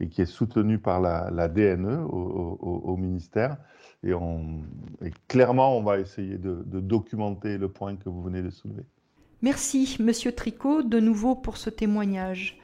et 0.00 0.08
qui 0.08 0.22
est 0.22 0.26
soutenu 0.26 0.78
par 0.78 1.00
la, 1.00 1.48
DNE 1.48 2.04
au, 2.08 2.96
ministère. 2.96 3.56
Et, 4.04 4.12
clairement, 5.26 5.76
on 5.76 5.82
va 5.82 5.98
essayer 5.98 6.38
de, 6.38 6.62
de, 6.66 6.80
documenter 6.80 7.58
le 7.58 7.68
point 7.68 7.96
que 7.96 8.08
vous 8.08 8.22
venez 8.22 8.42
de 8.42 8.50
soulever. 8.50 8.84
Merci, 9.42 9.96
Monsieur 10.00 10.32
Tricot, 10.32 10.82
de 10.82 11.00
nouveau 11.00 11.34
pour 11.34 11.56
ce 11.56 11.70
témoignage. 11.70 12.58